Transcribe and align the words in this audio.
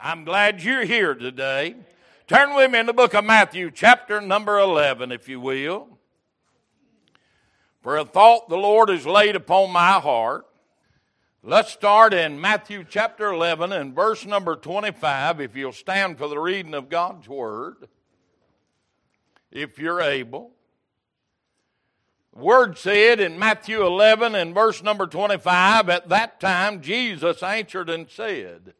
I'm 0.00 0.24
glad 0.24 0.62
you're 0.62 0.84
here 0.84 1.14
today. 1.14 1.76
Turn 2.26 2.54
with 2.54 2.70
me 2.70 2.80
in 2.80 2.86
the 2.86 2.92
book 2.92 3.14
of 3.14 3.24
Matthew, 3.24 3.70
chapter 3.70 4.20
number 4.20 4.58
11, 4.58 5.12
if 5.12 5.28
you 5.28 5.38
will. 5.38 5.88
For 7.80 7.96
a 7.96 8.04
thought 8.04 8.48
the 8.48 8.56
Lord 8.56 8.88
has 8.88 9.06
laid 9.06 9.36
upon 9.36 9.70
my 9.70 9.92
heart. 10.00 10.46
Let's 11.42 11.70
start 11.70 12.12
in 12.12 12.40
Matthew 12.40 12.84
chapter 12.88 13.32
11 13.32 13.72
and 13.72 13.94
verse 13.94 14.26
number 14.26 14.56
25, 14.56 15.40
if 15.40 15.54
you'll 15.54 15.72
stand 15.72 16.18
for 16.18 16.26
the 16.26 16.40
reading 16.40 16.74
of 16.74 16.88
God's 16.88 17.28
Word, 17.28 17.88
if 19.52 19.78
you're 19.78 20.00
able. 20.00 20.50
Word 22.32 22.76
said 22.78 23.20
in 23.20 23.38
Matthew 23.38 23.86
11 23.86 24.34
and 24.34 24.54
verse 24.54 24.82
number 24.82 25.06
25, 25.06 25.88
At 25.88 26.08
that 26.08 26.40
time 26.40 26.80
Jesus 26.80 27.42
answered 27.44 27.88
and 27.88 28.10
said, 28.10 28.74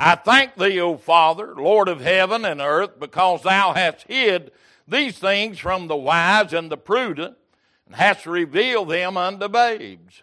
I 0.00 0.14
thank 0.14 0.54
thee, 0.54 0.80
O 0.80 0.96
Father, 0.96 1.54
Lord 1.56 1.88
of 1.88 2.00
heaven 2.00 2.44
and 2.44 2.60
earth, 2.60 3.00
because 3.00 3.42
thou 3.42 3.72
hast 3.72 4.06
hid 4.06 4.52
these 4.86 5.18
things 5.18 5.58
from 5.58 5.88
the 5.88 5.96
wise 5.96 6.52
and 6.52 6.70
the 6.70 6.76
prudent, 6.76 7.36
and 7.84 7.96
hast 7.96 8.24
revealed 8.24 8.90
them 8.90 9.16
unto 9.16 9.48
babes. 9.48 10.22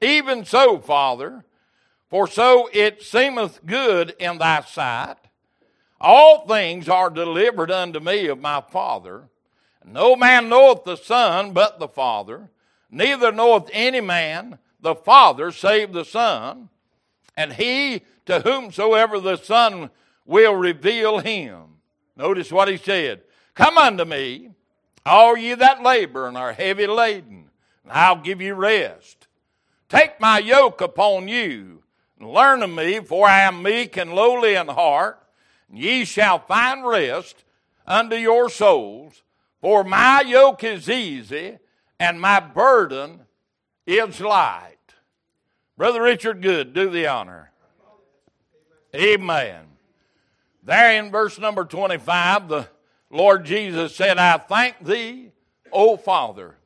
Even 0.00 0.44
so, 0.44 0.78
Father, 0.78 1.44
for 2.10 2.26
so 2.26 2.68
it 2.72 3.02
seemeth 3.02 3.64
good 3.64 4.16
in 4.18 4.38
thy 4.38 4.62
sight. 4.62 5.16
All 6.00 6.46
things 6.46 6.88
are 6.88 7.10
delivered 7.10 7.70
unto 7.70 8.00
me 8.00 8.26
of 8.26 8.40
my 8.40 8.60
Father. 8.60 9.28
No 9.84 10.16
man 10.16 10.48
knoweth 10.48 10.84
the 10.84 10.96
Son 10.96 11.52
but 11.52 11.78
the 11.78 11.88
Father, 11.88 12.50
neither 12.90 13.30
knoweth 13.30 13.70
any 13.72 14.00
man 14.00 14.58
the 14.80 14.94
Father 14.94 15.52
save 15.52 15.92
the 15.92 16.04
Son, 16.04 16.68
and 17.36 17.52
he 17.52 18.02
to 18.28 18.40
whomsoever 18.40 19.18
the 19.18 19.36
Son 19.36 19.88
will 20.26 20.54
reveal 20.54 21.18
him. 21.18 21.78
Notice 22.14 22.52
what 22.52 22.68
he 22.68 22.76
said 22.76 23.22
Come 23.54 23.78
unto 23.78 24.04
me, 24.04 24.50
all 25.04 25.36
ye 25.36 25.54
that 25.54 25.82
labor 25.82 26.28
and 26.28 26.36
are 26.36 26.52
heavy 26.52 26.86
laden, 26.86 27.48
and 27.82 27.92
I'll 27.92 28.20
give 28.20 28.42
you 28.42 28.54
rest. 28.54 29.26
Take 29.88 30.20
my 30.20 30.38
yoke 30.38 30.82
upon 30.82 31.28
you, 31.28 31.82
and 32.20 32.30
learn 32.30 32.62
of 32.62 32.68
me, 32.68 33.00
for 33.00 33.26
I 33.26 33.40
am 33.40 33.62
meek 33.62 33.96
and 33.96 34.12
lowly 34.12 34.54
in 34.54 34.68
heart, 34.68 35.18
and 35.70 35.78
ye 35.78 36.04
shall 36.04 36.38
find 36.38 36.86
rest 36.86 37.44
unto 37.86 38.16
your 38.16 38.50
souls. 38.50 39.22
For 39.62 39.84
my 39.84 40.20
yoke 40.20 40.62
is 40.62 40.90
easy, 40.90 41.58
and 41.98 42.20
my 42.20 42.40
burden 42.40 43.20
is 43.86 44.20
light. 44.20 44.76
Brother 45.78 46.02
Richard 46.02 46.42
Good, 46.42 46.74
do 46.74 46.90
the 46.90 47.06
honor. 47.06 47.52
Amen. 48.94 49.64
There 50.62 50.98
in 50.98 51.10
verse 51.10 51.38
number 51.38 51.64
25, 51.64 52.48
the 52.48 52.68
Lord 53.10 53.44
Jesus 53.44 53.94
said, 53.94 54.18
I 54.18 54.38
thank 54.38 54.82
thee, 54.84 55.30
O 55.70 55.96
Father. 55.96 56.56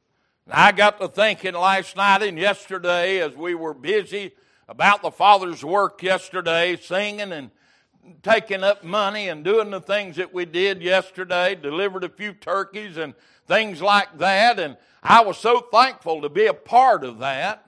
And 0.47 0.55
I 0.55 0.71
got 0.73 1.01
to 1.01 1.09
thinking 1.09 1.55
last 1.55 1.97
night 1.97 2.23
and 2.23 2.39
yesterday 2.39 3.19
as 3.19 3.35
we 3.35 3.55
were 3.55 3.75
busy 3.75 4.33
about 4.69 5.03
the 5.03 5.11
Father's 5.11 5.65
work 5.65 6.03
yesterday, 6.03 6.77
singing 6.77 7.33
and 7.33 7.51
taking 8.23 8.63
up 8.63 8.85
money 8.85 9.29
and 9.29 9.45
doing 9.45 9.71
the 9.71 9.81
things 9.81 10.17
that 10.17 10.33
we 10.33 10.45
did 10.45 10.81
yesterday, 10.81 11.57
delivered 11.57 12.05
a 12.05 12.09
few 12.09 12.33
turkeys 12.33 12.97
and 12.97 13.15
things 13.49 13.83
like 13.83 14.19
that. 14.19 14.61
And 14.61 14.77
I 15.03 15.23
was 15.23 15.39
so 15.39 15.61
thankful 15.73 16.23
to 16.23 16.29
be 16.29 16.47
a 16.47 16.55
part 16.55 17.03
of 17.03 17.19
that. 17.19 17.67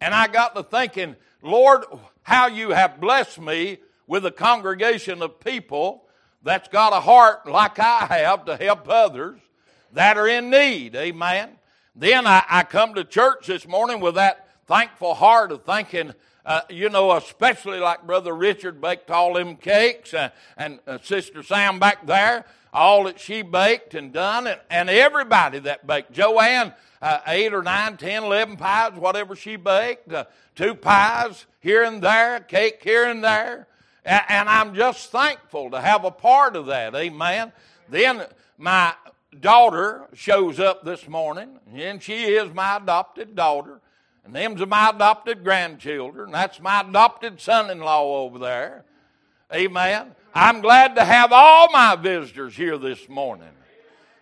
And 0.00 0.12
I 0.12 0.26
got 0.26 0.56
to 0.56 0.64
thinking, 0.64 1.14
Lord, 1.40 1.84
how 2.22 2.48
you 2.48 2.70
have 2.70 3.00
blessed 3.00 3.40
me 3.40 3.78
with 4.12 4.26
a 4.26 4.30
congregation 4.30 5.22
of 5.22 5.40
people 5.40 6.04
that's 6.42 6.68
got 6.68 6.92
a 6.92 7.00
heart 7.00 7.50
like 7.50 7.78
I 7.78 8.04
have 8.26 8.44
to 8.44 8.58
help 8.58 8.86
others 8.86 9.40
that 9.94 10.18
are 10.18 10.28
in 10.28 10.50
need. 10.50 10.94
Amen. 10.94 11.48
Then 11.96 12.26
I, 12.26 12.44
I 12.46 12.64
come 12.64 12.92
to 12.96 13.04
church 13.04 13.46
this 13.46 13.66
morning 13.66 14.00
with 14.00 14.16
that 14.16 14.46
thankful 14.66 15.14
heart 15.14 15.50
of 15.50 15.64
thinking, 15.64 16.12
uh, 16.44 16.60
you 16.68 16.90
know, 16.90 17.12
especially 17.12 17.78
like 17.78 18.06
Brother 18.06 18.36
Richard 18.36 18.82
baked 18.82 19.10
all 19.10 19.32
them 19.32 19.56
cakes 19.56 20.12
uh, 20.12 20.28
and 20.58 20.78
uh, 20.86 20.98
Sister 21.02 21.42
Sam 21.42 21.78
back 21.78 22.06
there, 22.06 22.44
all 22.70 23.04
that 23.04 23.18
she 23.18 23.40
baked 23.40 23.94
and 23.94 24.12
done, 24.12 24.46
and, 24.46 24.60
and 24.68 24.90
everybody 24.90 25.58
that 25.60 25.86
baked. 25.86 26.12
Joanne, 26.12 26.74
uh, 27.00 27.20
eight 27.28 27.54
or 27.54 27.62
nine, 27.62 27.96
ten, 27.96 28.24
eleven 28.24 28.58
pies, 28.58 28.92
whatever 28.92 29.34
she 29.34 29.56
baked, 29.56 30.12
uh, 30.12 30.26
two 30.54 30.74
pies 30.74 31.46
here 31.60 31.82
and 31.82 32.02
there, 32.02 32.40
cake 32.40 32.82
here 32.84 33.08
and 33.08 33.24
there. 33.24 33.68
And, 34.04 34.48
I'm 34.48 34.74
just 34.74 35.10
thankful 35.10 35.70
to 35.70 35.80
have 35.80 36.04
a 36.04 36.10
part 36.10 36.56
of 36.56 36.66
that. 36.66 36.94
Amen. 36.94 37.52
Then 37.88 38.24
my 38.58 38.94
daughter 39.38 40.08
shows 40.12 40.58
up 40.58 40.84
this 40.84 41.06
morning, 41.08 41.58
and 41.72 42.02
she 42.02 42.24
is 42.24 42.52
my 42.52 42.78
adopted 42.78 43.36
daughter. 43.36 43.80
And 44.24 44.34
them's 44.34 44.64
my 44.66 44.90
adopted 44.90 45.42
grandchildren. 45.44 46.30
That's 46.32 46.60
my 46.60 46.80
adopted 46.80 47.40
son 47.40 47.70
in 47.70 47.80
law 47.80 48.24
over 48.24 48.38
there. 48.38 48.84
Amen. 49.52 50.14
I'm 50.34 50.60
glad 50.60 50.96
to 50.96 51.04
have 51.04 51.30
all 51.32 51.70
my 51.72 51.96
visitors 51.96 52.56
here 52.56 52.78
this 52.78 53.08
morning. 53.08 53.48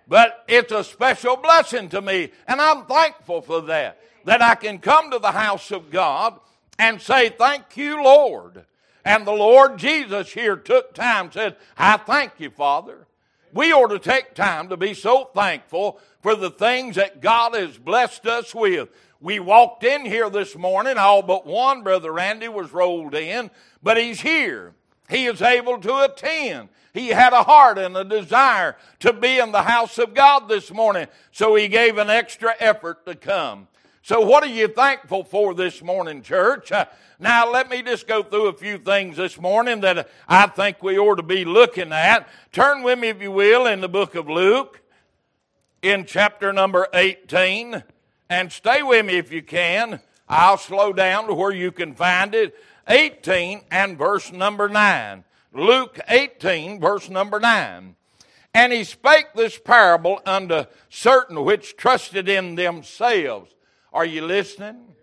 But 0.08 0.44
it's 0.48 0.72
a 0.72 0.82
special 0.82 1.36
blessing 1.36 1.88
to 1.90 2.02
me, 2.02 2.32
and 2.48 2.60
I'm 2.60 2.84
thankful 2.86 3.42
for 3.42 3.60
that. 3.62 3.98
That 4.24 4.42
I 4.42 4.54
can 4.56 4.78
come 4.78 5.10
to 5.10 5.18
the 5.18 5.30
house 5.30 5.70
of 5.70 5.90
God 5.90 6.38
and 6.78 7.00
say, 7.00 7.30
Thank 7.30 7.76
you, 7.76 8.02
Lord. 8.02 8.64
And 9.04 9.26
the 9.26 9.32
Lord 9.32 9.78
Jesus 9.78 10.32
here 10.32 10.56
took 10.56 10.94
time, 10.94 11.32
said, 11.32 11.56
I 11.76 11.96
thank 11.96 12.32
you, 12.38 12.50
Father. 12.50 13.06
We 13.52 13.72
ought 13.72 13.88
to 13.88 13.98
take 13.98 14.34
time 14.34 14.68
to 14.68 14.76
be 14.76 14.94
so 14.94 15.30
thankful 15.34 15.98
for 16.22 16.34
the 16.36 16.50
things 16.50 16.96
that 16.96 17.20
God 17.20 17.54
has 17.54 17.78
blessed 17.78 18.26
us 18.26 18.54
with. 18.54 18.90
We 19.20 19.40
walked 19.40 19.84
in 19.84 20.06
here 20.06 20.30
this 20.30 20.56
morning, 20.56 20.96
all 20.96 21.22
but 21.22 21.46
one, 21.46 21.82
Brother 21.82 22.12
Randy 22.12 22.48
was 22.48 22.72
rolled 22.72 23.14
in, 23.14 23.50
but 23.82 23.96
he's 23.96 24.20
here. 24.20 24.74
He 25.08 25.26
is 25.26 25.42
able 25.42 25.78
to 25.78 26.04
attend. 26.04 26.68
He 26.94 27.08
had 27.08 27.32
a 27.32 27.42
heart 27.42 27.78
and 27.78 27.96
a 27.96 28.04
desire 28.04 28.76
to 29.00 29.12
be 29.12 29.38
in 29.38 29.52
the 29.52 29.62
house 29.62 29.98
of 29.98 30.14
God 30.14 30.48
this 30.48 30.72
morning, 30.72 31.06
so 31.32 31.54
he 31.54 31.68
gave 31.68 31.98
an 31.98 32.10
extra 32.10 32.54
effort 32.58 33.04
to 33.06 33.14
come. 33.14 33.68
So, 34.02 34.20
what 34.22 34.42
are 34.42 34.46
you 34.46 34.66
thankful 34.66 35.24
for 35.24 35.52
this 35.52 35.82
morning, 35.82 36.22
church? 36.22 36.72
Uh, 36.72 36.86
now, 37.18 37.50
let 37.50 37.68
me 37.68 37.82
just 37.82 38.08
go 38.08 38.22
through 38.22 38.46
a 38.48 38.54
few 38.54 38.78
things 38.78 39.18
this 39.18 39.38
morning 39.38 39.82
that 39.82 40.08
I 40.26 40.46
think 40.46 40.82
we 40.82 40.98
ought 40.98 41.16
to 41.16 41.22
be 41.22 41.44
looking 41.44 41.92
at. 41.92 42.26
Turn 42.50 42.82
with 42.82 42.98
me, 42.98 43.08
if 43.08 43.20
you 43.20 43.30
will, 43.30 43.66
in 43.66 43.82
the 43.82 43.90
book 43.90 44.14
of 44.14 44.26
Luke, 44.26 44.80
in 45.82 46.06
chapter 46.06 46.50
number 46.50 46.88
18, 46.94 47.82
and 48.30 48.50
stay 48.50 48.82
with 48.82 49.04
me 49.04 49.18
if 49.18 49.30
you 49.30 49.42
can. 49.42 50.00
I'll 50.26 50.58
slow 50.58 50.94
down 50.94 51.26
to 51.26 51.34
where 51.34 51.52
you 51.52 51.70
can 51.70 51.94
find 51.94 52.34
it. 52.34 52.56
18 52.88 53.64
and 53.70 53.98
verse 53.98 54.32
number 54.32 54.68
9. 54.70 55.24
Luke 55.52 56.00
18, 56.08 56.80
verse 56.80 57.10
number 57.10 57.38
9. 57.38 57.96
And 58.54 58.72
he 58.72 58.82
spake 58.84 59.34
this 59.34 59.58
parable 59.58 60.22
unto 60.24 60.64
certain 60.88 61.44
which 61.44 61.76
trusted 61.76 62.30
in 62.30 62.54
themselves 62.54 63.54
are 63.92 64.04
you 64.04 64.22
listening? 64.22 64.94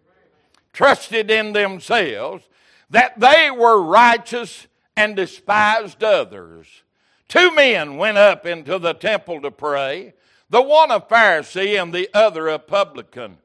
Trusted 0.73 1.31
in 1.31 1.53
themselves 1.53 2.43
that 2.89 3.19
they 3.19 3.51
were 3.51 3.81
righteous 3.81 4.67
and 4.95 5.15
despised 5.15 6.03
others. 6.03 6.83
Two 7.27 7.53
men 7.53 7.97
went 7.97 8.17
up 8.17 8.45
into 8.45 8.79
the 8.79 8.93
temple 8.93 9.41
to 9.41 9.51
pray, 9.51 10.13
the 10.49 10.61
one 10.61 10.91
a 10.91 10.99
Pharisee 11.01 11.81
and 11.81 11.93
the 11.93 12.09
other 12.13 12.47
a 12.47 12.59
publican. 12.59 13.37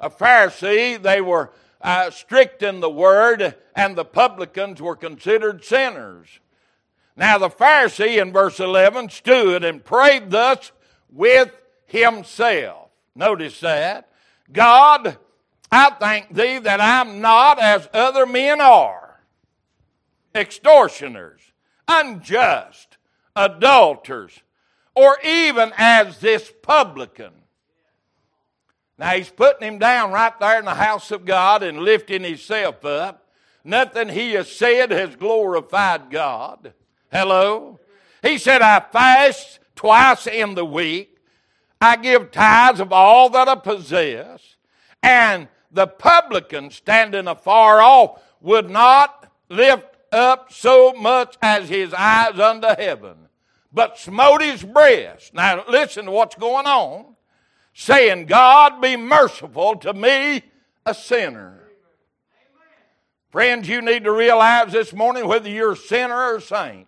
A 0.00 0.10
Pharisee, 0.10 1.00
they 1.00 1.20
were 1.20 1.52
uh, 1.80 2.10
strict 2.10 2.62
in 2.62 2.80
the 2.80 2.90
word, 2.90 3.54
and 3.76 3.94
the 3.94 4.04
publicans 4.04 4.82
were 4.82 4.96
considered 4.96 5.64
sinners. 5.64 6.40
Now, 7.16 7.38
the 7.38 7.50
Pharisee 7.50 8.20
in 8.20 8.32
verse 8.32 8.58
11 8.58 9.10
stood 9.10 9.62
and 9.64 9.84
prayed 9.84 10.30
thus 10.30 10.72
with 11.10 11.50
himself. 11.86 12.90
Notice 13.14 13.60
that. 13.60 14.08
God, 14.52 15.18
I 15.70 15.90
thank 15.90 16.34
thee 16.34 16.58
that 16.58 16.80
I'm 16.80 17.20
not 17.20 17.58
as 17.58 17.88
other 17.92 18.26
men 18.26 18.60
are 18.60 19.20
extortioners, 20.34 21.40
unjust, 21.88 22.96
adulterers, 23.34 24.40
or 24.94 25.16
even 25.24 25.72
as 25.76 26.18
this 26.18 26.52
publican. 26.62 27.32
Now 28.98 29.10
he's 29.10 29.30
putting 29.30 29.66
him 29.66 29.78
down 29.78 30.12
right 30.12 30.38
there 30.38 30.58
in 30.58 30.64
the 30.64 30.74
house 30.74 31.10
of 31.10 31.24
God 31.24 31.62
and 31.62 31.80
lifting 31.80 32.22
himself 32.22 32.84
up. 32.84 33.26
Nothing 33.64 34.08
he 34.08 34.32
has 34.32 34.50
said 34.50 34.90
has 34.90 35.16
glorified 35.16 36.10
God. 36.10 36.72
Hello? 37.10 37.80
He 38.22 38.38
said, 38.38 38.62
I 38.62 38.80
fast 38.80 39.60
twice 39.74 40.26
in 40.26 40.54
the 40.54 40.64
week. 40.64 41.11
I 41.82 41.96
give 41.96 42.30
tithes 42.30 42.80
of 42.80 42.92
all 42.92 43.28
that 43.30 43.48
I 43.48 43.56
possess. 43.56 44.56
And 45.02 45.48
the 45.70 45.86
publican 45.86 46.70
standing 46.70 47.26
afar 47.26 47.80
off 47.82 48.22
would 48.40 48.70
not 48.70 49.30
lift 49.48 49.96
up 50.12 50.52
so 50.52 50.92
much 50.92 51.36
as 51.42 51.68
his 51.68 51.92
eyes 51.92 52.38
unto 52.38 52.68
heaven, 52.68 53.16
but 53.72 53.98
smote 53.98 54.42
his 54.42 54.62
breast. 54.62 55.34
Now 55.34 55.64
listen 55.68 56.04
to 56.04 56.10
what's 56.12 56.36
going 56.36 56.66
on. 56.66 57.16
Saying, 57.74 58.26
God 58.26 58.82
be 58.82 58.96
merciful 58.96 59.76
to 59.76 59.94
me, 59.94 60.42
a 60.84 60.92
sinner. 60.92 61.70
Friends, 63.30 63.66
you 63.66 63.80
need 63.80 64.04
to 64.04 64.12
realize 64.12 64.72
this 64.72 64.92
morning 64.92 65.26
whether 65.26 65.48
you're 65.48 65.72
a 65.72 65.76
sinner 65.76 66.14
or 66.14 66.36
a 66.36 66.40
saint. 66.40 66.86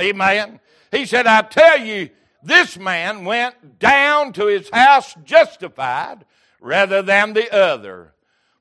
Amen. 0.00 0.60
He 0.90 1.04
said, 1.04 1.26
I 1.26 1.42
tell 1.42 1.78
you, 1.78 2.08
this 2.46 2.78
man 2.78 3.24
went 3.24 3.78
down 3.78 4.32
to 4.34 4.46
his 4.46 4.70
house 4.72 5.14
justified 5.24 6.24
rather 6.60 7.02
than 7.02 7.32
the 7.32 7.52
other. 7.54 8.12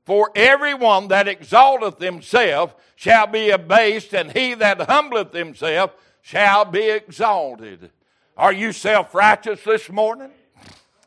For 0.05 0.31
everyone 0.35 1.07
that 1.09 1.27
exalteth 1.27 1.99
himself 1.99 2.75
shall 2.95 3.27
be 3.27 3.49
abased, 3.49 4.13
and 4.13 4.31
he 4.31 4.53
that 4.53 4.81
humbleth 4.81 5.33
himself 5.33 5.91
shall 6.21 6.65
be 6.65 6.89
exalted. 6.89 7.91
Are 8.37 8.53
you 8.53 8.71
self 8.71 9.13
righteous 9.15 9.63
this 9.63 9.89
morning? 9.89 10.31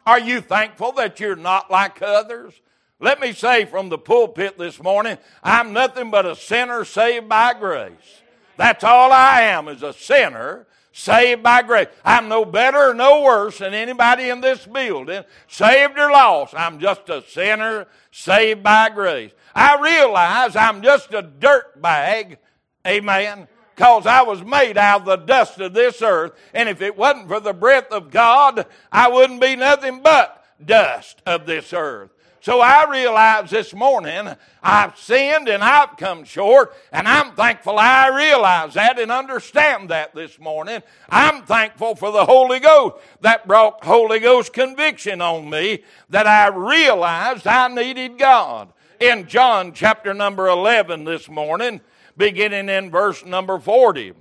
Are 0.07 0.19
you 0.19 0.41
thankful 0.41 0.93
that 0.93 1.21
you're 1.21 1.37
not 1.37 1.71
like 1.71 2.01
others? 2.01 2.55
Let 3.01 3.21
me 3.21 3.33
say 3.33 3.65
from 3.65 3.89
the 3.89 3.99
pulpit 3.99 4.59
this 4.59 4.83
morning, 4.83 5.19
I'm 5.43 5.73
nothing 5.73 6.11
but 6.11 6.27
a 6.27 6.35
sinner 6.35 6.85
saved 6.85 7.29
by 7.29 7.55
grace. 7.55 8.23
That's 8.57 8.83
all 8.83 9.13
I 9.13 9.43
am, 9.43 9.69
is 9.69 9.83
a 9.83 9.93
sinner 9.93 10.67
saved 10.99 11.45
by 11.45 11.63
grace. 11.63 11.87
I'm 12.05 12.29
no 12.29 12.45
better 12.45 12.91
or 12.91 12.95
no 12.95 13.23
worse 13.23 13.59
than 13.59 13.73
anybody 13.73 14.31
in 14.31 14.41
this 14.41 14.67
building, 14.67 15.23
saved 15.47 15.97
or 15.97 16.11
lost. 16.11 16.55
I'm 16.57 16.81
just 16.81 17.09
a 17.09 17.23
sinner 17.23 17.87
saved 18.11 18.65
by 18.65 18.91
grace. 18.91 19.31
I 19.55 19.81
realize 19.81 20.57
I'm 20.57 20.83
just 20.83 21.15
a 21.15 21.23
dirt 21.23 21.81
bag, 21.81 22.39
amen, 22.85 23.47
because 23.75 24.07
I 24.07 24.23
was 24.23 24.43
made 24.43 24.77
out 24.77 25.03
of 25.03 25.07
the 25.07 25.17
dust 25.17 25.61
of 25.61 25.73
this 25.73 26.03
earth. 26.03 26.33
And 26.53 26.69
if 26.69 26.83
it 26.83 26.97
wasn't 26.97 27.29
for 27.29 27.39
the 27.39 27.53
breath 27.53 27.93
of 27.93 28.11
God, 28.11 28.67
I 28.91 29.09
wouldn't 29.09 29.41
be 29.41 29.55
nothing 29.55 30.03
but 30.03 30.45
dust 30.65 31.23
of 31.25 31.47
this 31.47 31.73
earth. 31.73 32.11
So 32.41 32.61
I 32.61 32.89
realize 32.89 33.51
this 33.51 33.75
morning 33.75 34.29
I've 34.63 34.97
sinned 34.97 35.49
and 35.49 35.63
I've 35.63 35.97
come 35.97 36.25
short, 36.25 36.75
and 36.93 37.09
I'm 37.09 37.35
thankful 37.35 37.79
I 37.79 38.09
realize 38.09 38.75
that 38.75 38.99
and 38.99 39.11
understand 39.11 39.89
that 39.89 40.15
this 40.15 40.39
morning. 40.39 40.83
I'm 41.09 41.43
thankful 41.43 41.97
for 41.97 42.13
the 42.13 42.25
Holy 42.25 42.61
Ghost 42.61 42.97
that 43.23 43.49
brought 43.49 43.85
Holy 43.85 44.21
Ghost 44.21 44.53
conviction 44.53 45.21
on 45.21 45.51
me 45.51 45.83
that 46.11 46.27
I 46.27 46.49
realized 46.49 47.47
I 47.47 47.69
needed 47.69 48.19
God. 48.19 48.73
In 49.01 49.27
John 49.27 49.73
chapter 49.73 50.13
number 50.13 50.49
11 50.49 51.05
this 51.05 51.29
morning, 51.29 51.81
beginning 52.17 52.69
in 52.69 52.91
verse 52.91 53.25
number 53.25 53.59
40. 53.59 54.13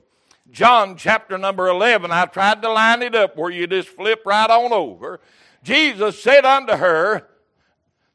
John 0.49 0.95
chapter 0.95 1.37
number 1.37 1.67
11, 1.67 2.11
I 2.11 2.25
tried 2.25 2.61
to 2.61 2.71
line 2.71 3.01
it 3.01 3.15
up 3.15 3.35
where 3.35 3.51
you 3.51 3.67
just 3.67 3.89
flip 3.89 4.21
right 4.25 4.49
on 4.49 4.71
over. 4.71 5.19
Jesus 5.63 6.21
said 6.21 6.45
unto 6.45 6.73
her, 6.73 7.27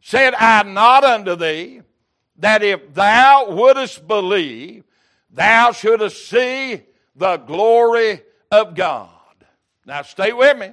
Said 0.02 0.34
I 0.34 0.64
not 0.64 1.04
unto 1.04 1.36
thee 1.36 1.80
that 2.36 2.62
if 2.62 2.92
thou 2.92 3.50
wouldest 3.50 4.06
believe, 4.06 4.82
thou 5.30 5.70
shouldest 5.70 6.28
see 6.28 6.82
the 7.14 7.36
glory 7.36 8.20
of 8.50 8.74
God. 8.74 9.08
Now 9.86 10.02
stay 10.02 10.32
with 10.32 10.58
me. 10.58 10.72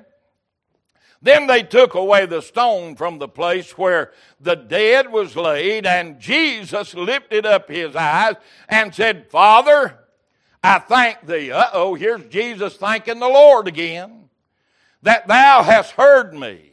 Then 1.22 1.46
they 1.46 1.62
took 1.62 1.94
away 1.94 2.26
the 2.26 2.42
stone 2.42 2.96
from 2.96 3.20
the 3.20 3.28
place 3.28 3.78
where 3.78 4.14
the 4.40 4.56
dead 4.56 5.12
was 5.12 5.36
laid, 5.36 5.86
and 5.86 6.20
Jesus 6.20 6.96
lifted 6.96 7.46
up 7.46 7.70
his 7.70 7.96
eyes 7.96 8.36
and 8.68 8.96
said, 8.96 9.30
Father, 9.30 10.00
I 10.64 10.80
thank 10.80 11.28
thee. 11.28 11.52
Uh 11.52 11.66
oh, 11.74 11.94
here's 11.94 12.26
Jesus 12.26 12.78
thanking 12.78 13.20
the 13.20 13.28
Lord 13.28 13.68
again, 13.68 14.30
that 15.04 15.28
thou 15.28 15.62
hast 15.62 15.92
heard 15.92 16.34
me. 16.34 16.69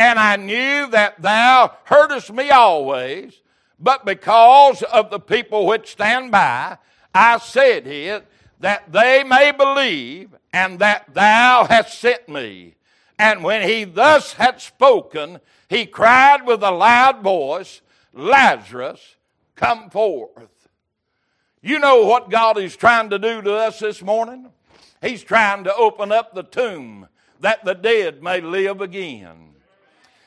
And 0.00 0.18
I 0.18 0.36
knew 0.36 0.86
that 0.92 1.20
thou 1.20 1.76
heardest 1.84 2.32
me 2.32 2.48
always, 2.48 3.42
but 3.78 4.06
because 4.06 4.82
of 4.82 5.10
the 5.10 5.20
people 5.20 5.66
which 5.66 5.92
stand 5.92 6.30
by, 6.32 6.78
I 7.14 7.36
said 7.36 7.86
it, 7.86 8.26
that 8.60 8.90
they 8.90 9.22
may 9.24 9.52
believe, 9.52 10.30
and 10.54 10.78
that 10.78 11.12
thou 11.12 11.66
hast 11.68 11.98
sent 11.98 12.30
me. 12.30 12.76
And 13.18 13.44
when 13.44 13.68
he 13.68 13.84
thus 13.84 14.32
had 14.32 14.62
spoken, 14.62 15.38
he 15.68 15.84
cried 15.84 16.46
with 16.46 16.62
a 16.62 16.70
loud 16.70 17.20
voice, 17.20 17.82
Lazarus, 18.14 19.16
come 19.54 19.90
forth. 19.90 20.48
You 21.60 21.78
know 21.78 22.06
what 22.06 22.30
God 22.30 22.56
is 22.56 22.74
trying 22.74 23.10
to 23.10 23.18
do 23.18 23.42
to 23.42 23.54
us 23.54 23.80
this 23.80 24.00
morning? 24.00 24.48
He's 25.02 25.22
trying 25.22 25.64
to 25.64 25.74
open 25.74 26.10
up 26.10 26.34
the 26.34 26.42
tomb 26.42 27.08
that 27.40 27.66
the 27.66 27.74
dead 27.74 28.22
may 28.22 28.40
live 28.40 28.80
again. 28.80 29.49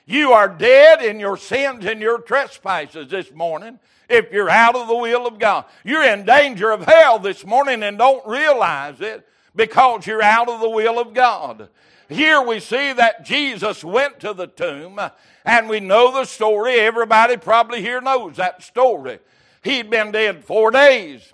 You 0.06 0.34
are 0.34 0.50
dead 0.50 1.02
in 1.02 1.20
your 1.20 1.38
sins 1.38 1.86
and 1.86 2.02
your 2.02 2.20
trespasses 2.20 3.10
this 3.10 3.32
morning 3.32 3.80
if 4.10 4.32
you're 4.32 4.50
out 4.50 4.76
of 4.76 4.88
the 4.88 4.96
will 4.96 5.26
of 5.26 5.40
God. 5.40 5.66
You're 5.84 6.04
in 6.04 6.26
danger 6.26 6.72
of 6.72 6.86
hell 6.86 7.20
this 7.20 7.46
morning 7.46 7.84
and 7.84 7.98
don't 7.98 8.26
realize 8.28 9.00
it 9.00 9.26
because 9.56 10.06
you're 10.06 10.22
out 10.22 10.50
of 10.50 10.60
the 10.60 10.70
will 10.70 11.00
of 11.00 11.14
God. 11.14 11.70
Here 12.10 12.42
we 12.42 12.60
see 12.60 12.92
that 12.94 13.24
Jesus 13.24 13.84
went 13.84 14.20
to 14.20 14.34
the 14.34 14.48
tomb 14.48 15.00
and 15.46 15.70
we 15.70 15.80
know 15.80 16.12
the 16.12 16.26
story. 16.26 16.76
Everybody 16.76 17.38
probably 17.38 17.82
here 17.82 18.02
knows 18.02 18.36
that 18.36 18.62
story. 18.62 19.20
He'd 19.64 19.90
been 19.90 20.12
dead 20.12 20.44
four 20.44 20.70
days. 20.72 21.34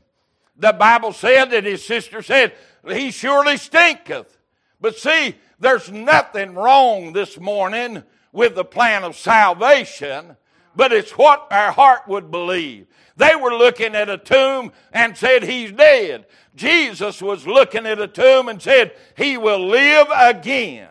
The 0.58 0.74
Bible 0.74 1.14
said 1.14 1.52
that 1.52 1.64
his 1.64 1.84
sister 1.84 2.22
said, 2.22 2.54
He 2.88 3.10
surely 3.10 3.58
stinketh. 3.58 4.38
But 4.80 4.98
see, 4.98 5.36
there's 5.60 5.92
nothing 5.92 6.54
wrong 6.54 7.14
this 7.14 7.40
morning 7.40 8.04
with 8.32 8.56
the 8.56 8.66
plan 8.66 9.04
of 9.04 9.16
salvation, 9.18 10.38
but 10.76 10.94
it's 10.94 11.12
what 11.12 11.48
our 11.52 11.72
heart 11.72 12.08
would 12.08 12.32
believe. 12.32 12.88
They 13.18 13.36
were 13.36 13.56
looking 13.56 13.96
at 13.96 14.10
a 14.10 14.18
tomb 14.18 14.72
and 14.94 15.18
said, 15.18 15.44
He's 15.44 15.72
dead. 15.72 16.26
Jesus 16.56 17.22
was 17.22 17.48
looking 17.48 17.86
at 17.86 18.00
a 18.00 18.08
tomb 18.08 18.48
and 18.48 18.62
said, 18.62 18.96
He 19.18 19.38
will 19.38 19.68
live 19.68 20.08
again. 20.16 20.88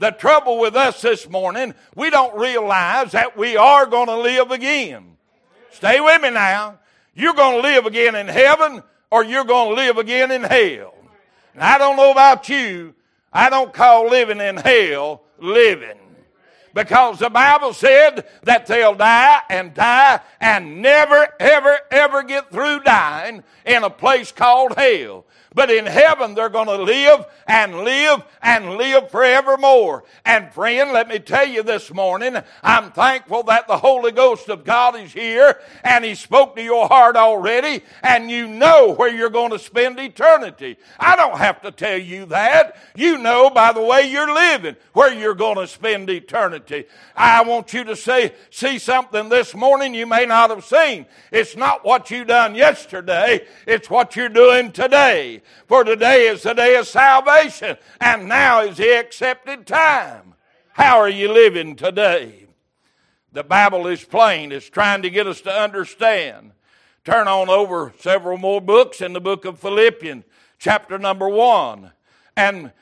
The 0.00 0.10
trouble 0.10 0.58
with 0.58 0.74
us 0.74 1.00
this 1.00 1.28
morning, 1.28 1.74
we 1.94 2.10
don't 2.10 2.36
realize 2.36 3.12
that 3.12 3.36
we 3.36 3.56
are 3.56 3.86
going 3.86 4.08
to 4.08 4.18
live 4.18 4.50
again. 4.50 5.16
Stay 5.70 6.00
with 6.00 6.20
me 6.20 6.30
now. 6.30 6.80
You're 7.14 7.34
going 7.34 7.62
to 7.62 7.68
live 7.68 7.86
again 7.86 8.14
in 8.14 8.26
heaven 8.26 8.82
or 9.10 9.24
you're 9.24 9.44
going 9.44 9.70
to 9.70 9.74
live 9.76 9.98
again 9.98 10.32
in 10.32 10.42
hell. 10.42 10.94
And 11.54 11.62
I 11.62 11.78
don't 11.78 11.96
know 11.96 12.10
about 12.10 12.48
you, 12.48 12.94
I 13.32 13.48
don't 13.48 13.72
call 13.72 14.10
living 14.10 14.40
in 14.40 14.56
hell 14.56 15.22
living 15.38 16.03
because 16.74 17.20
the 17.20 17.30
Bible 17.30 17.72
said 17.72 18.26
that 18.42 18.66
they'll 18.66 18.96
die 18.96 19.40
and 19.48 19.72
die 19.72 20.20
and 20.40 20.82
never, 20.82 21.28
ever, 21.40 21.78
ever 21.90 22.22
get 22.24 22.50
through 22.50 22.80
dying 22.80 23.44
in 23.64 23.84
a 23.84 23.90
place 23.90 24.32
called 24.32 24.76
hell. 24.76 25.24
But 25.54 25.70
in 25.70 25.86
heaven, 25.86 26.34
they're 26.34 26.48
going 26.48 26.66
to 26.66 26.82
live 26.82 27.24
and 27.46 27.84
live 27.84 28.24
and 28.42 28.76
live 28.76 29.08
forevermore. 29.10 30.02
And 30.24 30.52
friend, 30.52 30.92
let 30.92 31.08
me 31.08 31.20
tell 31.20 31.46
you 31.46 31.62
this 31.62 31.94
morning, 31.94 32.36
I'm 32.62 32.90
thankful 32.90 33.44
that 33.44 33.68
the 33.68 33.78
Holy 33.78 34.10
Ghost 34.10 34.48
of 34.48 34.64
God 34.64 34.96
is 34.96 35.12
here 35.12 35.60
and 35.84 36.04
He 36.04 36.16
spoke 36.16 36.56
to 36.56 36.62
your 36.62 36.88
heart 36.88 37.16
already 37.16 37.84
and 38.02 38.30
you 38.30 38.48
know 38.48 38.94
where 38.94 39.14
you're 39.14 39.30
going 39.30 39.52
to 39.52 39.58
spend 39.60 40.00
eternity. 40.00 40.76
I 40.98 41.14
don't 41.14 41.38
have 41.38 41.62
to 41.62 41.70
tell 41.70 41.98
you 41.98 42.26
that. 42.26 42.76
You 42.96 43.18
know 43.18 43.48
by 43.48 43.72
the 43.72 43.82
way 43.82 44.10
you're 44.10 44.34
living 44.34 44.74
where 44.92 45.14
you're 45.14 45.34
going 45.34 45.58
to 45.58 45.68
spend 45.68 46.10
eternity. 46.10 46.86
I 47.16 47.44
want 47.44 47.72
you 47.72 47.84
to 47.84 47.94
say, 47.94 48.34
see 48.50 48.78
something 48.78 49.28
this 49.28 49.54
morning 49.54 49.94
you 49.94 50.06
may 50.06 50.26
not 50.26 50.50
have 50.50 50.64
seen. 50.64 51.06
It's 51.30 51.56
not 51.56 51.84
what 51.84 52.10
you 52.10 52.24
done 52.24 52.56
yesterday. 52.56 53.46
It's 53.68 53.88
what 53.88 54.16
you're 54.16 54.28
doing 54.28 54.72
today. 54.72 55.42
For 55.66 55.84
today 55.84 56.26
is 56.26 56.42
the 56.42 56.54
day 56.54 56.76
of 56.76 56.86
salvation, 56.86 57.76
and 58.00 58.28
now 58.28 58.60
is 58.62 58.76
the 58.76 58.98
accepted 58.98 59.66
time. 59.66 60.34
How 60.72 60.98
are 60.98 61.08
you 61.08 61.32
living 61.32 61.76
today? 61.76 62.46
The 63.32 63.44
Bible 63.44 63.86
is 63.86 64.04
plain, 64.04 64.52
it's 64.52 64.68
trying 64.68 65.02
to 65.02 65.10
get 65.10 65.26
us 65.26 65.40
to 65.42 65.50
understand. 65.50 66.52
Turn 67.04 67.28
on 67.28 67.48
over 67.48 67.92
several 67.98 68.38
more 68.38 68.60
books 68.60 69.00
in 69.00 69.12
the 69.12 69.20
book 69.20 69.44
of 69.44 69.58
Philippians, 69.58 70.24
chapter 70.58 70.98
number 70.98 71.28
one. 71.28 71.92
And 72.36 72.72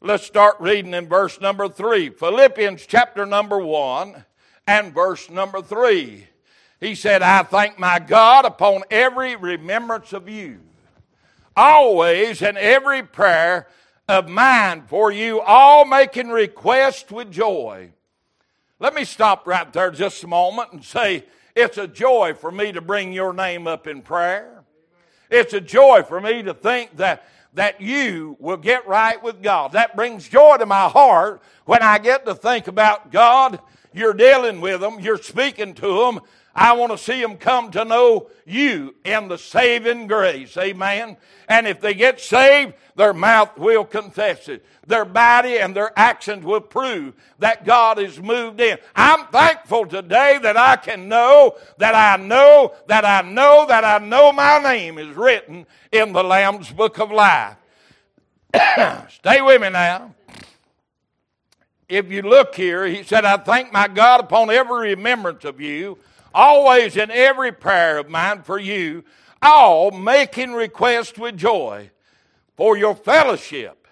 let's 0.00 0.24
start 0.24 0.56
reading 0.60 0.94
in 0.94 1.08
verse 1.08 1.40
number 1.40 1.68
three. 1.68 2.10
Philippians 2.10 2.86
chapter 2.86 3.26
number 3.26 3.58
one 3.58 4.24
and 4.66 4.94
verse 4.94 5.28
number 5.28 5.62
three. 5.62 6.28
He 6.80 6.94
said, 6.94 7.22
I 7.22 7.42
thank 7.42 7.78
my 7.78 7.98
God 7.98 8.44
upon 8.44 8.82
every 8.90 9.36
remembrance 9.36 10.12
of 10.12 10.28
you 10.28 10.60
always 11.56 12.42
in 12.42 12.56
every 12.56 13.02
prayer 13.02 13.68
of 14.08 14.28
mine 14.28 14.82
for 14.86 15.10
you, 15.10 15.40
all 15.40 15.84
making 15.84 16.28
request 16.28 17.10
with 17.12 17.30
joy. 17.30 17.90
Let 18.78 18.94
me 18.94 19.04
stop 19.04 19.46
right 19.46 19.72
there 19.72 19.90
just 19.90 20.24
a 20.24 20.26
moment 20.26 20.72
and 20.72 20.84
say, 20.84 21.24
it's 21.54 21.78
a 21.78 21.86
joy 21.86 22.34
for 22.34 22.50
me 22.50 22.72
to 22.72 22.80
bring 22.80 23.12
your 23.12 23.32
name 23.32 23.66
up 23.66 23.86
in 23.86 24.02
prayer. 24.02 24.64
It's 25.30 25.54
a 25.54 25.60
joy 25.60 26.02
for 26.02 26.20
me 26.20 26.42
to 26.42 26.52
think 26.52 26.96
that, 26.96 27.24
that 27.54 27.80
you 27.80 28.36
will 28.40 28.56
get 28.56 28.86
right 28.86 29.22
with 29.22 29.42
God. 29.42 29.72
That 29.72 29.96
brings 29.96 30.28
joy 30.28 30.56
to 30.58 30.66
my 30.66 30.88
heart 30.88 31.42
when 31.64 31.82
I 31.82 31.98
get 31.98 32.26
to 32.26 32.34
think 32.34 32.66
about 32.66 33.10
God. 33.10 33.60
You're 33.94 34.14
dealing 34.14 34.60
with 34.60 34.80
them, 34.80 35.00
you're 35.00 35.18
speaking 35.18 35.74
to 35.74 35.98
them, 36.04 36.20
I 36.54 36.74
want 36.74 36.92
to 36.92 36.98
see 36.98 37.20
them 37.20 37.38
come 37.38 37.70
to 37.70 37.84
know 37.84 38.28
you 38.44 38.94
in 39.04 39.28
the 39.28 39.38
saving 39.38 40.06
grace. 40.06 40.56
Amen. 40.56 41.16
And 41.48 41.66
if 41.66 41.80
they 41.80 41.94
get 41.94 42.20
saved, 42.20 42.74
their 42.94 43.14
mouth 43.14 43.56
will 43.56 43.84
confess 43.84 44.48
it. 44.48 44.64
Their 44.86 45.06
body 45.06 45.58
and 45.58 45.74
their 45.74 45.98
actions 45.98 46.44
will 46.44 46.60
prove 46.60 47.14
that 47.38 47.64
God 47.64 47.98
is 47.98 48.20
moved 48.20 48.60
in. 48.60 48.76
I'm 48.94 49.26
thankful 49.28 49.86
today 49.86 50.38
that 50.42 50.58
I 50.58 50.76
can 50.76 51.08
know 51.08 51.56
that 51.78 51.94
I 51.94 52.22
know 52.22 52.74
that 52.86 53.04
I 53.04 53.22
know 53.22 53.64
that 53.68 53.84
I 53.84 53.98
know 54.04 54.32
my 54.32 54.58
name 54.58 54.98
is 54.98 55.16
written 55.16 55.66
in 55.90 56.12
the 56.12 56.22
Lamb's 56.22 56.70
book 56.70 56.98
of 56.98 57.10
life. 57.10 57.56
Stay 59.08 59.40
with 59.40 59.62
me 59.62 59.70
now. 59.70 60.14
If 61.88 62.10
you 62.10 62.22
look 62.22 62.54
here, 62.54 62.86
he 62.86 63.02
said, 63.02 63.24
I 63.24 63.36
thank 63.38 63.72
my 63.72 63.88
God 63.88 64.20
upon 64.20 64.50
every 64.50 64.90
remembrance 64.90 65.44
of 65.44 65.60
you 65.60 65.98
always 66.34 66.96
in 66.96 67.10
every 67.10 67.52
prayer 67.52 67.98
of 67.98 68.08
mine 68.08 68.42
for 68.42 68.58
you, 68.58 69.04
all 69.40 69.90
making 69.90 70.52
request 70.52 71.18
with 71.18 71.36
joy 71.36 71.90
for 72.56 72.76
your 72.76 72.94
fellowship 72.94 73.86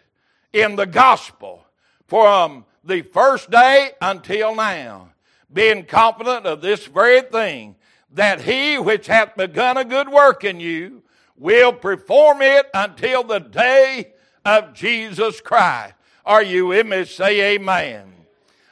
in 0.53 0.77
the 0.77 0.87
gospel 0.87 1.65
from 2.07 2.65
the 2.85 3.03
first 3.03 3.51
day 3.51 3.91
until 4.01 4.55
now, 4.55 5.11
being 5.53 5.85
confident 5.85 6.47
of 6.47 6.61
this 6.61 6.87
very 6.87 7.21
thing, 7.23 7.77
that 8.13 8.41
he 8.41 8.79
which 8.79 9.07
hath 9.07 9.37
begun 9.37 9.77
a 9.77 9.85
good 9.85 10.09
work 10.09 10.45
in 10.45 10.59
you 10.61 11.03
will 11.37 11.73
perform 11.73 12.43
it 12.43 12.67
until 12.75 13.23
the 13.23 13.39
day 13.39 14.13
of 14.45 14.75
Jesus 14.75 15.41
Christ. 15.41 15.95
Are 16.25 16.43
you 16.43 16.67
with 16.67 16.87
me? 16.87 17.05
Say 17.05 17.55
amen. 17.55 18.13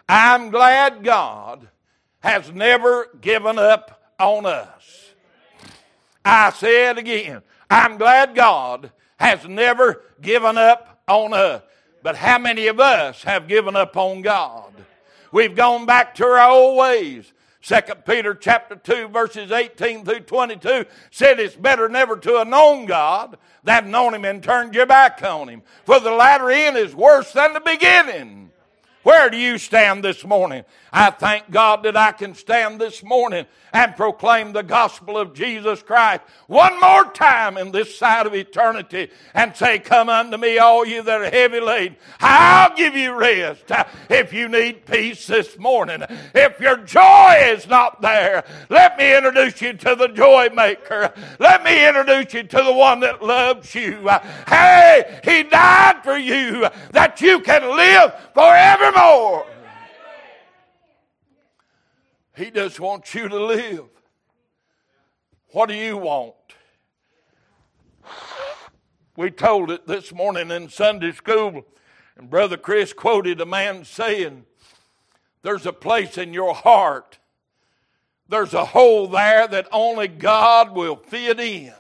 I'm 0.09 0.51
glad 0.51 1.03
God 1.03 1.69
has 2.21 2.53
never 2.53 3.09
given 3.21 3.59
up 3.59 4.03
on 4.19 4.47
us. 4.47 5.13
I 6.25 6.51
say 6.51 6.91
it 6.91 6.99
again. 6.99 7.43
I'm 7.71 7.97
glad 7.97 8.35
God 8.35 8.93
has 9.19 9.47
never 9.47 10.03
given 10.21 10.59
up 10.59 11.01
on 11.07 11.33
us. 11.33 11.63
But 12.03 12.17
how 12.17 12.39
many 12.39 12.69
of 12.69 12.81
us 12.81 13.23
have 13.23 13.49
given 13.49 13.77
up 13.77 13.97
on 13.97 14.23
God? 14.23 14.73
We've 15.33 15.55
gone 15.55 15.87
back 15.87 16.15
to 16.17 16.25
our 16.25 16.51
old 16.51 16.79
ways. 16.79 17.33
2 17.63 17.77
Peter 18.07 18.35
chapter 18.35 18.77
2 18.77 19.09
verses 19.09 19.51
18 19.51 20.05
through 20.05 20.21
22 20.21 20.87
said 21.11 21.41
it's 21.41 21.57
better 21.57 21.89
never 21.89 22.17
to 22.17 22.37
have 22.37 22.49
known 22.49 22.87
God 22.87 23.37
than 23.65 23.91
known 23.91 24.15
him 24.15 24.25
and 24.25 24.43
turned 24.43 24.75
your 24.75 24.87
back 24.87 25.23
on 25.23 25.49
him. 25.49 25.63
For 25.85 26.01
the 26.01 26.13
latter 26.13 26.51
end 26.51 26.77
is 26.77 26.95
worse 26.95 27.33
than 27.33 27.53
the 27.53 27.61
beginning. 27.61 28.51
Where 29.03 29.31
do 29.31 29.37
you 29.37 29.59
stand 29.59 30.05
this 30.05 30.25
morning? 30.25 30.65
I 30.93 31.11
thank 31.11 31.51
God 31.51 31.83
that 31.85 31.97
I 31.97 32.13
can 32.13 32.35
stand 32.35 32.81
this 32.81 33.03
morning 33.03 33.47
and 33.73 33.95
proclaim 33.95 34.53
the 34.53 34.63
gospel 34.63 35.19
of 35.19 35.35
Jesus 35.35 35.83
Christ 35.83 36.23
one 36.47 36.81
more 36.81 37.05
time 37.13 37.59
in 37.59 37.71
this 37.71 37.97
side 37.97 38.27
of 38.27 38.35
eternity 38.35 39.11
and 39.35 39.55
say, 39.55 39.79
Come 39.79 40.09
unto 40.09 40.37
me, 40.37 40.59
all 40.59 40.85
you 40.87 41.03
that 41.03 41.21
are 41.21 41.31
heavy 41.31 41.61
laden. 41.61 41.97
I'll 42.21 42.75
give 42.75 42.97
you 42.97 43.15
rest. 43.15 43.71
If 44.09 44.33
you 44.33 44.49
need 44.49 44.87
peace 44.87 45.27
this 45.27 45.59
morning, 45.59 46.03
if 46.35 46.59
your 46.59 46.79
joy 46.79 47.37
is 47.45 47.69
not 47.69 48.01
there, 48.01 48.45
let 48.69 48.97
me 48.99 49.17
introduce 49.17 49.61
you 49.61 49.75
to 49.75 49.95
the 49.95 50.09
joy 50.09 50.49
maker. 50.55 51.13
Let 51.39 51.63
me 51.63 51.87
introduce 51.87 52.35
you 52.35 52.43
to 52.45 52.63
the 52.63 52.73
one 52.73 53.01
that 53.01 53.23
loves 53.23 53.75
you. 53.75 54.09
Hey, 54.49 55.21
he 55.23 55.43
died 55.45 56.03
for 56.03 56.17
you 56.17 56.67
that 56.93 57.21
you 57.21 57.41
can 57.41 57.77
live 57.77 58.13
forevermore. 58.93 59.47
He 62.37 62.51
just 62.51 62.79
wants 62.79 63.15
you 63.15 63.29
to 63.29 63.45
live. 63.45 63.85
What 65.53 65.69
do 65.69 65.75
you 65.75 65.97
want? 65.97 66.35
We 69.17 69.31
told 69.31 69.71
it 69.71 69.87
this 69.87 70.13
morning 70.13 70.51
in 70.51 70.69
Sunday 70.69 71.13
school, 71.13 71.65
and 72.17 72.31
Brother 72.31 72.57
Chris 72.57 72.93
quoted 72.93 73.41
a 73.41 73.47
man 73.47 73.85
saying, 73.85 74.45
There's 75.43 75.67
a 75.67 75.73
place 75.73 76.17
in 76.17 76.33
your 76.33 76.55
heart, 76.55 77.19
there's 78.29 78.55
a 78.55 78.67
hole 78.67 79.09
there 79.09 79.49
that 79.49 79.67
only 79.73 80.07
God 80.07 80.75
will 80.75 80.97
fit 80.97 81.41
in. 81.41 81.73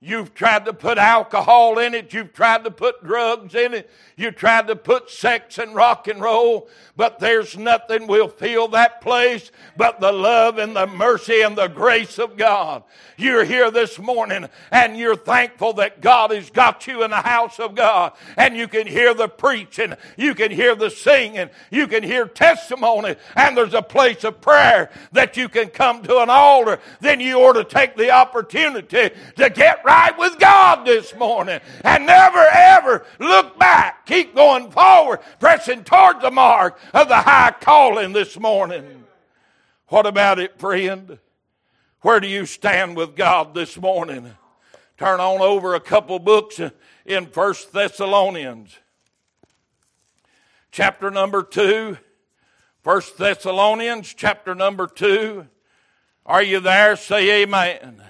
You've 0.00 0.32
tried 0.32 0.64
to 0.66 0.72
put 0.72 0.96
alcohol 0.96 1.80
in 1.80 1.92
it. 1.92 2.14
You've 2.14 2.32
tried 2.32 2.62
to 2.62 2.70
put 2.70 3.02
drugs 3.02 3.56
in 3.56 3.74
it. 3.74 3.90
You've 4.16 4.36
tried 4.36 4.68
to 4.68 4.76
put 4.76 5.10
sex 5.10 5.58
and 5.58 5.74
rock 5.74 6.06
and 6.06 6.20
roll. 6.20 6.68
But 6.94 7.18
there's 7.18 7.56
nothing 7.56 8.06
will 8.06 8.28
fill 8.28 8.68
that 8.68 9.00
place 9.00 9.50
but 9.76 10.00
the 10.00 10.12
love 10.12 10.58
and 10.58 10.76
the 10.76 10.86
mercy 10.86 11.40
and 11.40 11.58
the 11.58 11.66
grace 11.66 12.18
of 12.20 12.36
God. 12.36 12.84
You're 13.16 13.44
here 13.44 13.72
this 13.72 13.98
morning 13.98 14.48
and 14.70 14.96
you're 14.96 15.16
thankful 15.16 15.72
that 15.74 16.00
God 16.00 16.30
has 16.30 16.48
got 16.48 16.86
you 16.86 17.02
in 17.02 17.10
the 17.10 17.16
house 17.16 17.58
of 17.58 17.74
God. 17.74 18.12
And 18.36 18.56
you 18.56 18.68
can 18.68 18.86
hear 18.86 19.14
the 19.14 19.28
preaching. 19.28 19.94
You 20.16 20.36
can 20.36 20.52
hear 20.52 20.76
the 20.76 20.90
singing. 20.90 21.50
You 21.72 21.88
can 21.88 22.04
hear 22.04 22.26
testimony. 22.26 23.16
And 23.34 23.56
there's 23.56 23.74
a 23.74 23.82
place 23.82 24.22
of 24.22 24.40
prayer 24.40 24.92
that 25.10 25.36
you 25.36 25.48
can 25.48 25.70
come 25.70 26.04
to 26.04 26.20
an 26.20 26.30
altar. 26.30 26.78
Then 27.00 27.18
you 27.18 27.38
ought 27.40 27.54
to 27.54 27.64
take 27.64 27.96
the 27.96 28.12
opportunity 28.12 29.10
to 29.36 29.50
get 29.50 29.84
right 29.88 30.18
with 30.18 30.38
God 30.38 30.84
this 30.86 31.14
morning 31.16 31.60
and 31.82 32.04
never 32.04 32.44
ever 32.52 33.06
look 33.18 33.58
back. 33.58 34.04
Keep 34.04 34.34
going 34.34 34.70
forward, 34.70 35.20
pressing 35.40 35.82
towards 35.82 36.20
the 36.20 36.30
mark 36.30 36.78
of 36.92 37.08
the 37.08 37.16
high 37.16 37.54
calling 37.58 38.12
this 38.12 38.38
morning. 38.38 39.04
What 39.86 40.04
about 40.04 40.38
it, 40.38 40.60
friend? 40.60 41.18
Where 42.02 42.20
do 42.20 42.28
you 42.28 42.44
stand 42.44 42.96
with 42.98 43.16
God 43.16 43.54
this 43.54 43.78
morning? 43.78 44.34
Turn 44.98 45.20
on 45.20 45.40
over 45.40 45.74
a 45.74 45.80
couple 45.80 46.18
books 46.18 46.60
in 47.06 47.26
First 47.26 47.72
Thessalonians. 47.72 48.76
Chapter 50.70 51.10
number 51.10 51.42
2. 51.42 51.96
First 52.82 53.16
Thessalonians 53.16 54.12
chapter 54.12 54.54
number 54.54 54.86
2. 54.86 55.46
Are 56.26 56.42
you 56.42 56.60
there? 56.60 56.94
Say 56.94 57.42
amen 57.42 58.02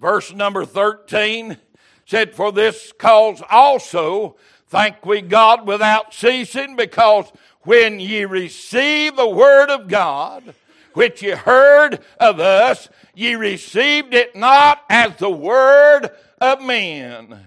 verse 0.00 0.32
number 0.32 0.64
13 0.64 1.56
said, 2.04 2.34
For 2.34 2.52
this 2.52 2.92
cause 2.98 3.42
also 3.50 4.36
thank 4.68 5.04
we 5.04 5.20
God 5.20 5.66
without 5.66 6.14
ceasing, 6.14 6.76
because 6.76 7.30
when 7.62 8.00
ye 8.00 8.24
receive 8.24 9.16
the 9.16 9.28
word 9.28 9.70
of 9.70 9.88
God, 9.88 10.54
which 10.94 11.22
ye 11.22 11.30
heard 11.30 12.00
of 12.18 12.40
us, 12.40 12.88
ye 13.14 13.34
received 13.34 14.14
it 14.14 14.34
not 14.34 14.82
as 14.88 15.16
the 15.16 15.30
word 15.30 16.10
of 16.40 16.62
men, 16.62 17.38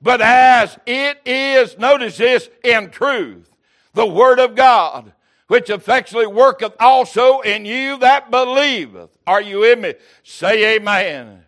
but 0.00 0.20
as 0.20 0.78
it 0.86 1.18
is, 1.24 1.78
notice 1.78 2.18
this, 2.18 2.48
in 2.64 2.90
truth, 2.90 3.50
the 3.94 4.06
word 4.06 4.38
of 4.38 4.54
God, 4.54 5.12
which 5.46 5.70
effectually 5.70 6.26
worketh 6.26 6.74
also 6.80 7.40
in 7.40 7.64
you 7.64 7.98
that 7.98 8.30
believeth. 8.30 9.10
Are 9.26 9.42
you 9.42 9.64
in 9.64 9.80
me? 9.80 9.94
Say 10.22 10.76
amen. 10.76 11.44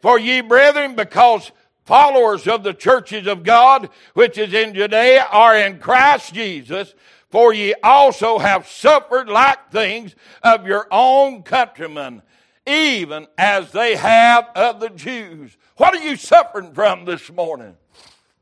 For 0.00 0.18
ye 0.18 0.40
brethren, 0.40 0.94
because 0.94 1.52
followers 1.84 2.46
of 2.46 2.62
the 2.62 2.74
churches 2.74 3.26
of 3.26 3.42
God, 3.42 3.90
which 4.14 4.38
is 4.38 4.54
in 4.54 4.74
Judea, 4.74 5.26
are 5.30 5.56
in 5.56 5.78
Christ 5.78 6.34
Jesus, 6.34 6.94
for 7.28 7.52
ye 7.52 7.74
also 7.82 8.38
have 8.38 8.66
suffered 8.66 9.28
like 9.28 9.70
things 9.70 10.14
of 10.42 10.66
your 10.66 10.86
own 10.90 11.42
countrymen, 11.42 12.22
even 12.66 13.26
as 13.38 13.72
they 13.72 13.96
have 13.96 14.48
of 14.54 14.80
the 14.80 14.90
Jews. 14.90 15.56
What 15.76 15.94
are 15.94 16.02
you 16.02 16.16
suffering 16.16 16.72
from 16.74 17.04
this 17.04 17.30
morning? 17.30 17.76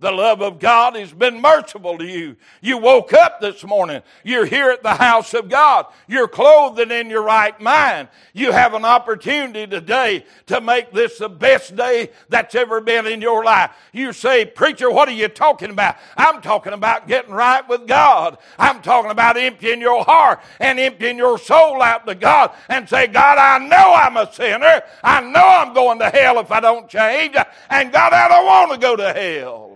The 0.00 0.12
love 0.12 0.42
of 0.42 0.60
God 0.60 0.94
has 0.94 1.12
been 1.12 1.40
merciful 1.40 1.98
to 1.98 2.06
you. 2.06 2.36
You 2.60 2.78
woke 2.78 3.12
up 3.12 3.40
this 3.40 3.64
morning. 3.64 4.00
You're 4.22 4.46
here 4.46 4.70
at 4.70 4.84
the 4.84 4.94
house 4.94 5.34
of 5.34 5.48
God. 5.48 5.86
You're 6.06 6.28
clothed 6.28 6.78
and 6.78 6.92
in 6.92 7.10
your 7.10 7.24
right 7.24 7.60
mind. 7.60 8.06
You 8.32 8.52
have 8.52 8.74
an 8.74 8.84
opportunity 8.84 9.66
today 9.66 10.24
to 10.46 10.60
make 10.60 10.92
this 10.92 11.18
the 11.18 11.28
best 11.28 11.74
day 11.74 12.10
that's 12.28 12.54
ever 12.54 12.80
been 12.80 13.08
in 13.08 13.20
your 13.20 13.42
life. 13.42 13.72
You 13.92 14.12
say, 14.12 14.44
Preacher, 14.44 14.88
what 14.88 15.08
are 15.08 15.12
you 15.12 15.26
talking 15.26 15.70
about? 15.70 15.96
I'm 16.16 16.42
talking 16.42 16.74
about 16.74 17.08
getting 17.08 17.32
right 17.32 17.68
with 17.68 17.88
God. 17.88 18.38
I'm 18.56 18.82
talking 18.82 19.10
about 19.10 19.36
emptying 19.36 19.80
your 19.80 20.04
heart 20.04 20.38
and 20.60 20.78
emptying 20.78 21.18
your 21.18 21.38
soul 21.38 21.82
out 21.82 22.06
to 22.06 22.14
God 22.14 22.52
and 22.68 22.88
say, 22.88 23.08
God, 23.08 23.36
I 23.36 23.66
know 23.66 23.94
I'm 23.94 24.16
a 24.16 24.32
sinner. 24.32 24.80
I 25.02 25.22
know 25.22 25.44
I'm 25.44 25.74
going 25.74 25.98
to 25.98 26.08
hell 26.08 26.38
if 26.38 26.52
I 26.52 26.60
don't 26.60 26.88
change. 26.88 27.34
And 27.68 27.92
God, 27.92 28.12
I 28.12 28.28
don't 28.28 28.46
want 28.46 28.72
to 28.74 28.78
go 28.78 28.94
to 28.94 29.12
hell. 29.12 29.67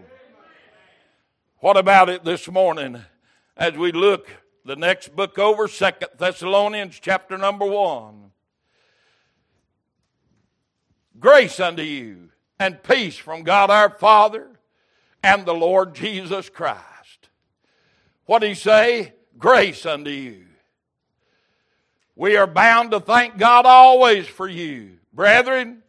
What 1.62 1.76
about 1.76 2.09
it 2.09 2.25
this 2.25 2.50
morning 2.50 3.04
as 3.57 3.75
we 3.75 3.92
look 3.92 4.28
the 4.64 4.75
next 4.75 5.14
book 5.14 5.38
over, 5.38 5.69
Second 5.69 6.09
Thessalonians 6.19 6.99
chapter 7.00 7.38
number 7.38 7.64
1. 7.64 8.33
Grace 11.21 11.61
unto 11.61 11.85
you 11.85 12.31
and 12.59 12.83
peace 12.83 13.16
from 13.16 13.45
God 13.45 13.71
our 13.71 13.90
Father 13.90 14.49
and 15.23 15.47
the 15.47 15.54
Lord 15.54 15.95
Jesus 15.95 16.49
Christ. 16.49 17.28
What 18.25 18.40
did 18.40 18.49
he 18.49 18.54
say? 18.57 19.12
Grace 19.38 19.87
unto 19.87 20.11
you. 20.11 20.47
We 22.16 22.37
are 22.37 22.49
bound 22.49 22.90
to 22.90 22.99
thank 22.99 23.38
God 23.38 23.66
always 23.66 24.26
for 24.26 24.49
you, 24.49 24.99
brethren, 25.12 25.85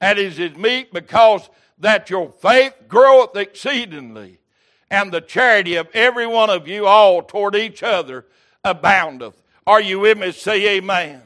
and 0.00 0.16
is 0.16 0.38
meet 0.56 0.92
because 0.92 1.50
that 1.76 2.08
your 2.08 2.30
faith 2.30 2.74
groweth 2.86 3.34
exceedingly, 3.34 4.38
and 4.90 5.12
the 5.12 5.20
charity 5.20 5.76
of 5.76 5.88
every 5.94 6.26
one 6.26 6.50
of 6.50 6.66
you 6.66 6.86
all 6.86 7.22
toward 7.22 7.54
each 7.54 7.82
other 7.82 8.26
aboundeth. 8.64 9.42
Are 9.66 9.80
you 9.80 10.00
with 10.00 10.18
me? 10.18 10.32
Say 10.32 10.76
amen. 10.76 11.22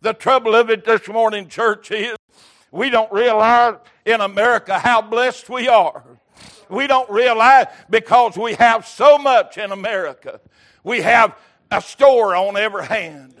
The 0.00 0.12
trouble 0.12 0.54
of 0.54 0.70
it 0.70 0.84
this 0.84 1.06
morning, 1.08 1.48
church, 1.48 1.90
is 1.90 2.16
we 2.70 2.90
don't 2.90 3.12
realize 3.12 3.76
in 4.04 4.20
America 4.20 4.78
how 4.78 5.02
blessed 5.02 5.48
we 5.48 5.68
are. 5.68 6.02
We 6.68 6.86
don't 6.86 7.08
realize 7.10 7.66
because 7.90 8.36
we 8.36 8.54
have 8.54 8.86
so 8.86 9.18
much 9.18 9.58
in 9.58 9.72
America. 9.72 10.40
We 10.82 11.02
have 11.02 11.36
a 11.70 11.82
store 11.82 12.34
on 12.34 12.56
every 12.56 12.86
hand. 12.86 13.34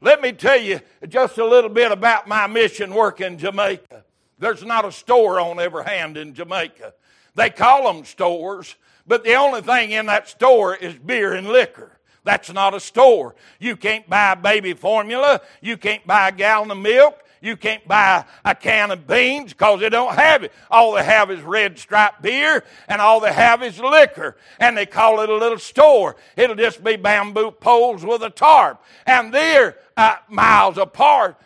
Let 0.00 0.20
me 0.20 0.32
tell 0.32 0.60
you 0.60 0.80
just 1.08 1.38
a 1.38 1.44
little 1.44 1.70
bit 1.70 1.92
about 1.92 2.26
my 2.26 2.46
mission 2.46 2.92
work 2.92 3.20
in 3.20 3.38
Jamaica. 3.38 4.04
There's 4.38 4.64
not 4.64 4.84
a 4.84 4.92
store 4.92 5.38
on 5.38 5.60
every 5.60 5.84
hand 5.84 6.16
in 6.16 6.34
Jamaica. 6.34 6.94
They 7.40 7.48
call 7.48 7.90
them 7.90 8.04
stores, 8.04 8.76
but 9.06 9.24
the 9.24 9.32
only 9.32 9.62
thing 9.62 9.92
in 9.92 10.04
that 10.06 10.28
store 10.28 10.76
is 10.76 10.94
beer 10.96 11.32
and 11.32 11.48
liquor. 11.48 11.98
That's 12.22 12.52
not 12.52 12.74
a 12.74 12.80
store. 12.80 13.34
You 13.58 13.76
can't 13.76 14.06
buy 14.10 14.34
baby 14.34 14.74
formula. 14.74 15.40
You 15.62 15.78
can't 15.78 16.06
buy 16.06 16.28
a 16.28 16.32
gallon 16.32 16.70
of 16.70 16.76
milk. 16.76 17.18
You 17.40 17.56
can't 17.56 17.88
buy 17.88 18.26
a 18.44 18.54
can 18.54 18.90
of 18.90 19.06
beans 19.06 19.54
because 19.54 19.80
they 19.80 19.88
don't 19.88 20.14
have 20.16 20.44
it. 20.44 20.52
All 20.70 20.92
they 20.92 21.02
have 21.02 21.30
is 21.30 21.40
red 21.40 21.78
stripe 21.78 22.20
beer 22.20 22.62
and 22.88 23.00
all 23.00 23.20
they 23.20 23.32
have 23.32 23.62
is 23.62 23.80
liquor. 23.80 24.36
And 24.58 24.76
they 24.76 24.84
call 24.84 25.22
it 25.22 25.30
a 25.30 25.34
little 25.34 25.58
store. 25.58 26.16
It'll 26.36 26.56
just 26.56 26.84
be 26.84 26.96
bamboo 26.96 27.52
poles 27.52 28.04
with 28.04 28.22
a 28.22 28.28
tarp. 28.28 28.84
And 29.06 29.32
they're 29.32 29.78
uh, 29.96 30.16
miles 30.28 30.76
apart. 30.76 31.40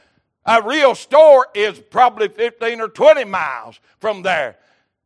A 0.44 0.60
real 0.60 0.96
store 0.96 1.46
is 1.54 1.78
probably 1.78 2.26
15 2.26 2.80
or 2.80 2.88
20 2.88 3.24
miles 3.26 3.78
from 4.00 4.22
there. 4.22 4.56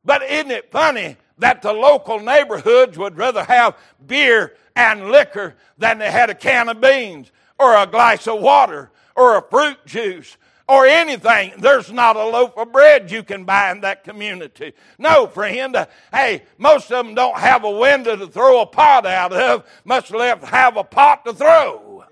But 0.09 0.23
isn't 0.23 0.51
it 0.51 0.73
funny 0.73 1.19
that 1.37 1.61
the 1.61 1.75
local 1.75 2.19
neighborhoods 2.19 2.97
would 2.97 3.19
rather 3.19 3.45
have 3.45 3.77
beer 4.07 4.55
and 4.75 5.11
liquor 5.11 5.55
than 5.77 5.99
they 5.99 6.11
had 6.11 6.31
a 6.31 6.35
can 6.35 6.71
of 6.71 6.81
beans 6.81 7.31
or 7.59 7.77
a 7.77 7.87
glass 7.87 8.27
of 8.27 8.41
water 8.41 8.91
or 9.15 9.37
a 9.37 9.43
fruit 9.43 9.85
juice 9.85 10.39
or 10.67 10.87
anything. 10.87 11.53
There's 11.59 11.93
not 11.93 12.17
a 12.17 12.25
loaf 12.25 12.57
of 12.57 12.73
bread 12.73 13.11
you 13.11 13.23
can 13.23 13.45
buy 13.45 13.71
in 13.71 13.83
that 13.83 14.03
community. 14.03 14.73
No, 14.99 15.27
friend. 15.27 15.77
Uh, 15.77 15.85
hey, 16.11 16.45
most 16.57 16.91
of 16.91 17.05
them 17.05 17.15
don't 17.15 17.37
have 17.37 17.65
a 17.65 17.71
window 17.71 18.17
to 18.17 18.29
throw 18.29 18.63
a 18.63 18.67
pot 18.67 19.05
out 19.05 19.35
of, 19.35 19.67
much 19.85 20.11
less 20.11 20.43
have 20.45 20.79
a 20.79 20.85
pot 20.85 21.27
to 21.27 21.35
throw. 21.35 22.05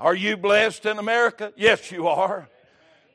Are 0.00 0.16
you 0.16 0.36
blessed 0.36 0.84
in 0.84 0.98
America? 0.98 1.52
Yes, 1.54 1.92
you 1.92 2.08
are. 2.08 2.48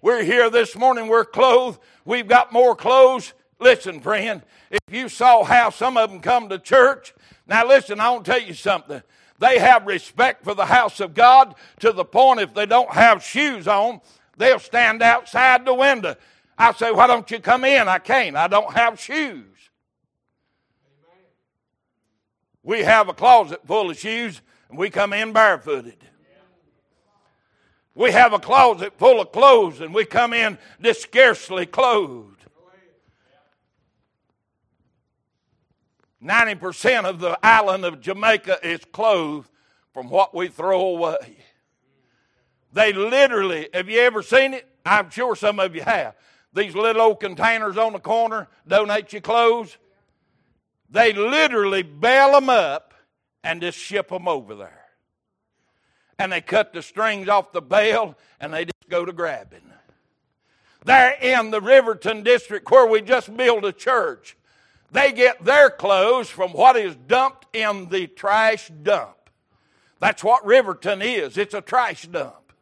We're 0.06 0.24
here 0.24 0.52
this 0.52 0.76
morning, 0.76 1.08
we're 1.08 1.26
clothed. 1.26 1.80
We've 2.06 2.28
got 2.28 2.54
more 2.54 2.76
clothes. 2.76 3.34
Listen, 3.60 4.00
friend, 4.00 4.44
if 4.70 4.80
you 4.92 5.10
saw 5.10 5.44
how 5.44 5.72
some 5.72 5.98
of 5.98 6.12
them 6.12 6.20
come 6.20 6.48
to 6.50 6.60
church, 6.60 7.16
now 7.48 7.68
listen, 7.68 8.00
I 8.00 8.12
want 8.12 8.26
to 8.26 8.32
tell 8.34 8.40
you 8.40 8.54
something. 8.54 9.02
They 9.40 9.58
have 9.58 9.88
respect 9.88 10.44
for 10.44 10.54
the 10.54 10.68
house 10.68 11.00
of 11.00 11.16
God 11.16 11.56
to 11.80 11.92
the 11.92 12.06
point 12.06 12.40
if 12.40 12.54
they 12.54 12.68
don't 12.68 12.92
have 12.92 13.24
shoes 13.24 13.68
on, 13.68 14.00
they'll 14.38 14.60
stand 14.60 15.02
outside 15.02 15.66
the 15.66 15.74
window. 15.74 16.16
I 16.56 16.74
say, 16.74 16.92
Why 16.92 17.08
don't 17.08 17.32
you 17.32 17.40
come 17.40 17.66
in? 17.66 17.88
I 17.88 17.98
can't. 17.98 18.36
I 18.36 18.48
don't 18.48 18.74
have 18.74 19.00
shoes. 19.00 19.48
We 22.62 22.82
have 22.82 23.10
a 23.10 23.14
closet 23.16 23.66
full 23.66 23.90
of 23.90 23.98
shoes, 23.98 24.44
and 24.70 24.78
we 24.78 24.92
come 24.92 25.14
in 25.14 25.34
barefooted. 25.34 25.98
We 27.96 28.12
have 28.12 28.34
a 28.34 28.40
closet 28.40 28.94
full 28.98 29.22
of 29.22 29.32
clothes, 29.32 29.80
and 29.80 29.94
we 29.94 30.04
come 30.04 30.34
in 30.34 30.58
just 30.82 31.02
scarcely 31.02 31.66
clothed. 31.66 32.36
90% 36.22 37.06
of 37.06 37.20
the 37.20 37.38
island 37.44 37.86
of 37.86 38.02
Jamaica 38.02 38.60
is 38.64 38.82
clothed 38.92 39.50
from 39.94 40.10
what 40.10 40.34
we 40.34 40.48
throw 40.48 40.82
away. 40.82 41.38
They 42.74 42.92
literally, 42.92 43.70
have 43.74 43.90
you 43.90 44.00
ever 44.00 44.22
seen 44.22 44.54
it? 44.54 44.68
I'm 44.86 45.10
sure 45.10 45.36
some 45.36 45.60
of 45.60 45.76
you 45.76 45.82
have. 45.82 46.16
These 46.54 46.76
little 46.76 47.02
old 47.02 47.20
containers 47.20 47.78
on 47.78 47.94
the 47.94 48.00
corner 48.00 48.48
donate 48.68 49.14
your 49.14 49.22
clothes. 49.22 49.78
They 50.90 51.14
literally 51.14 51.84
bail 51.84 52.32
them 52.34 52.50
up 52.50 52.94
and 53.44 53.62
just 53.62 53.78
ship 53.78 54.10
them 54.10 54.28
over 54.28 54.56
there. 54.56 54.85
And 56.18 56.32
they 56.32 56.42
cut 56.42 56.74
the 56.74 56.82
strings 56.82 57.28
off 57.28 57.52
the 57.52 57.62
bale 57.62 58.18
and 58.40 58.54
they 58.54 58.66
just 58.66 58.90
go 58.90 59.06
to 59.06 59.12
grabbing. 59.12 59.62
They're 60.86 61.18
in 61.20 61.50
the 61.50 61.62
Riverton 61.62 62.24
district 62.24 62.70
where 62.70 62.86
we 62.86 63.02
just 63.02 63.36
built 63.36 63.66
a 63.66 63.74
church, 63.74 64.38
they 64.92 65.12
get 65.12 65.44
their 65.44 65.70
clothes 65.70 66.30
from 66.30 66.52
what 66.52 66.78
is 66.78 66.96
dumped 66.96 67.48
in 67.54 67.90
the 67.90 68.08
trash 68.08 68.72
dump. 68.84 69.16
That's 70.00 70.24
what 70.24 70.46
Riverton 70.46 71.02
is. 71.02 71.38
It's 71.38 71.56
a 71.56 71.62
trash 71.62 72.08
dump. 72.08 72.54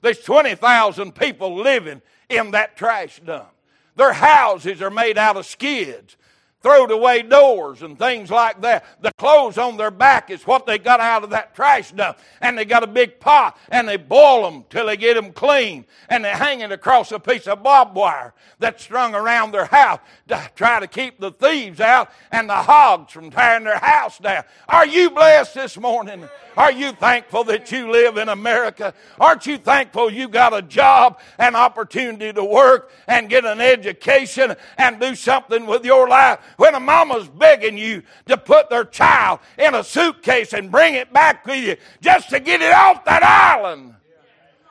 There's 0.00 0.20
20,000 0.20 1.14
people 1.14 1.54
living 1.54 2.00
in 2.30 2.52
that 2.52 2.76
trash 2.76 3.20
dump. 3.20 3.50
Their 3.96 4.14
houses 4.14 4.80
are 4.80 4.90
made 4.90 5.18
out 5.18 5.36
of 5.36 5.44
skids 5.44 6.16
throwed 6.62 6.90
away 6.90 7.22
doors 7.22 7.82
and 7.82 7.98
things 7.98 8.30
like 8.30 8.60
that. 8.60 8.84
The 9.00 9.12
clothes 9.12 9.58
on 9.58 9.76
their 9.76 9.90
back 9.90 10.30
is 10.30 10.46
what 10.46 10.66
they 10.66 10.78
got 10.78 11.00
out 11.00 11.24
of 11.24 11.30
that 11.30 11.54
trash 11.54 11.92
dump. 11.92 12.18
And 12.40 12.56
they 12.56 12.64
got 12.64 12.82
a 12.82 12.86
big 12.86 13.18
pot 13.18 13.56
and 13.70 13.88
they 13.88 13.96
boil 13.96 14.42
them 14.42 14.64
till 14.68 14.86
they 14.86 14.96
get 14.96 15.14
them 15.14 15.32
clean. 15.32 15.86
And 16.08 16.24
they 16.24 16.30
hang 16.30 16.60
it 16.60 16.72
across 16.72 17.12
a 17.12 17.18
piece 17.18 17.46
of 17.46 17.62
barbed 17.62 17.94
wire 17.94 18.34
that's 18.58 18.82
strung 18.82 19.14
around 19.14 19.52
their 19.52 19.66
house 19.66 20.00
to 20.28 20.50
try 20.54 20.80
to 20.80 20.86
keep 20.86 21.18
the 21.18 21.30
thieves 21.30 21.80
out 21.80 22.10
and 22.30 22.48
the 22.48 22.54
hogs 22.54 23.12
from 23.12 23.30
tearing 23.30 23.64
their 23.64 23.78
house 23.78 24.18
down. 24.18 24.44
Are 24.68 24.86
you 24.86 25.10
blessed 25.10 25.54
this 25.54 25.78
morning? 25.78 26.28
Are 26.56 26.72
you 26.72 26.92
thankful 26.92 27.44
that 27.44 27.70
you 27.72 27.90
live 27.90 28.16
in 28.16 28.28
America? 28.28 28.92
Aren't 29.18 29.46
you 29.46 29.56
thankful 29.56 30.10
you 30.12 30.28
got 30.28 30.52
a 30.52 30.60
job, 30.60 31.20
an 31.38 31.54
opportunity 31.54 32.32
to 32.32 32.44
work 32.44 32.90
and 33.06 33.30
get 33.30 33.44
an 33.44 33.60
education 33.60 34.56
and 34.76 35.00
do 35.00 35.14
something 35.14 35.64
with 35.66 35.84
your 35.84 36.08
life? 36.08 36.40
When 36.60 36.74
a 36.74 36.80
mama's 36.80 37.26
begging 37.26 37.78
you 37.78 38.02
to 38.26 38.36
put 38.36 38.68
their 38.68 38.84
child 38.84 39.40
in 39.56 39.74
a 39.74 39.82
suitcase 39.82 40.52
and 40.52 40.70
bring 40.70 40.92
it 40.92 41.10
back 41.10 41.46
with 41.46 41.56
you 41.56 41.76
just 42.02 42.28
to 42.28 42.38
get 42.38 42.60
it 42.60 42.74
off 42.74 43.02
that 43.06 43.22
island. 43.22 43.94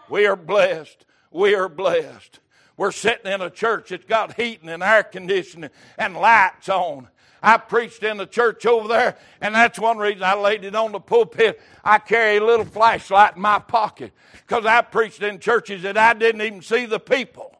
We 0.07 0.27
are 0.27 0.35
blessed. 0.35 1.03
We 1.31 1.55
are 1.55 1.67
blessed. 1.67 2.41
We're 2.77 2.91
sitting 2.91 3.31
in 3.31 3.41
a 3.41 3.49
church 3.49 3.89
that's 3.89 4.05
got 4.05 4.39
heating 4.39 4.69
and 4.69 4.83
air 4.83 5.01
conditioning 5.01 5.71
and 5.97 6.13
lights 6.13 6.69
on. 6.69 7.07
I 7.41 7.57
preached 7.57 8.03
in 8.03 8.17
the 8.17 8.27
church 8.27 8.67
over 8.67 8.87
there, 8.87 9.17
and 9.41 9.55
that's 9.55 9.79
one 9.79 9.97
reason 9.97 10.21
I 10.21 10.35
laid 10.35 10.65
it 10.65 10.75
on 10.75 10.91
the 10.91 10.99
pulpit. 10.99 11.59
I 11.83 11.97
carry 11.97 12.37
a 12.37 12.45
little 12.45 12.65
flashlight 12.65 13.35
in 13.35 13.41
my 13.41 13.57
pocket 13.57 14.11
because 14.47 14.63
I 14.63 14.83
preached 14.83 15.23
in 15.23 15.39
churches 15.39 15.81
that 15.81 15.97
I 15.97 16.13
didn't 16.13 16.43
even 16.43 16.61
see 16.61 16.85
the 16.85 16.99
people. 16.99 17.58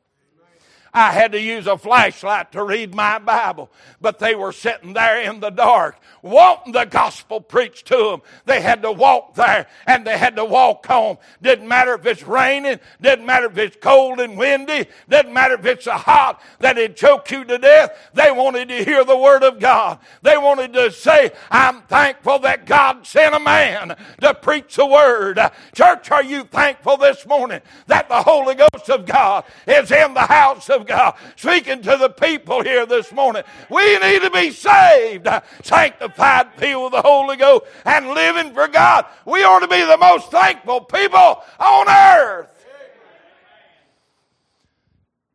I 0.93 1.11
had 1.11 1.31
to 1.33 1.39
use 1.39 1.67
a 1.67 1.77
flashlight 1.77 2.51
to 2.53 2.63
read 2.63 2.95
my 2.95 3.19
Bible, 3.19 3.69
but 4.01 4.19
they 4.19 4.35
were 4.35 4.51
sitting 4.51 4.93
there 4.93 5.21
in 5.21 5.39
the 5.39 5.49
dark 5.49 5.97
wanting 6.21 6.73
the 6.73 6.85
gospel 6.85 7.41
preached 7.41 7.87
to 7.87 7.97
them. 7.97 8.21
They 8.45 8.61
had 8.61 8.81
to 8.83 8.91
walk 8.91 9.35
there 9.35 9.67
and 9.85 10.05
they 10.05 10.17
had 10.17 10.35
to 10.35 10.45
walk 10.45 10.85
home. 10.85 11.17
Didn't 11.41 11.67
matter 11.67 11.93
if 11.93 12.05
it's 12.05 12.23
raining, 12.23 12.79
didn't 13.01 13.25
matter 13.25 13.47
if 13.47 13.57
it's 13.57 13.77
cold 13.79 14.19
and 14.19 14.37
windy, 14.37 14.87
didn't 15.07 15.33
matter 15.33 15.55
if 15.55 15.65
it's 15.65 15.85
hot 15.85 16.41
that 16.59 16.77
it 16.77 16.95
choke 16.95 17.31
you 17.31 17.43
to 17.45 17.57
death. 17.57 18.09
They 18.13 18.31
wanted 18.31 18.69
to 18.69 18.83
hear 18.83 19.03
the 19.03 19.17
word 19.17 19.43
of 19.43 19.59
God. 19.59 19.99
They 20.21 20.37
wanted 20.37 20.73
to 20.73 20.91
say, 20.91 21.31
I'm 21.51 21.81
thankful 21.83 22.39
that 22.39 22.65
God 22.65 23.05
sent 23.05 23.35
a 23.35 23.39
man 23.39 23.95
to 24.21 24.33
preach 24.33 24.75
the 24.75 24.85
word. 24.85 25.39
Church, 25.73 26.11
are 26.11 26.23
you 26.23 26.43
thankful 26.43 26.97
this 26.97 27.25
morning 27.25 27.61
that 27.87 28.09
the 28.09 28.21
Holy 28.23 28.55
Ghost 28.55 28.89
of 28.89 29.05
God 29.05 29.45
is 29.67 29.91
in 29.91 30.13
the 30.13 30.21
house 30.21 30.69
of 30.69 30.78
God 30.85 31.15
speaking 31.35 31.81
to 31.83 31.97
the 31.97 32.09
people 32.09 32.63
here 32.63 32.85
this 32.85 33.11
morning? 33.11 33.43
We 33.69 33.97
need 33.99 34.21
to 34.21 34.31
be 34.31 34.51
saved, 34.51 35.27
sanctified 35.63 36.53
filled 36.55 36.93
with 36.93 37.03
the 37.03 37.07
Holy 37.07 37.37
Ghost, 37.37 37.65
and 37.85 38.09
living 38.09 38.53
for 38.53 38.67
God. 38.67 39.05
We 39.25 39.43
ought 39.43 39.59
to 39.59 39.67
be 39.67 39.83
the 39.85 39.97
most 39.97 40.31
thankful 40.31 40.81
people 40.81 41.43
on 41.59 41.89
earth. 41.89 42.65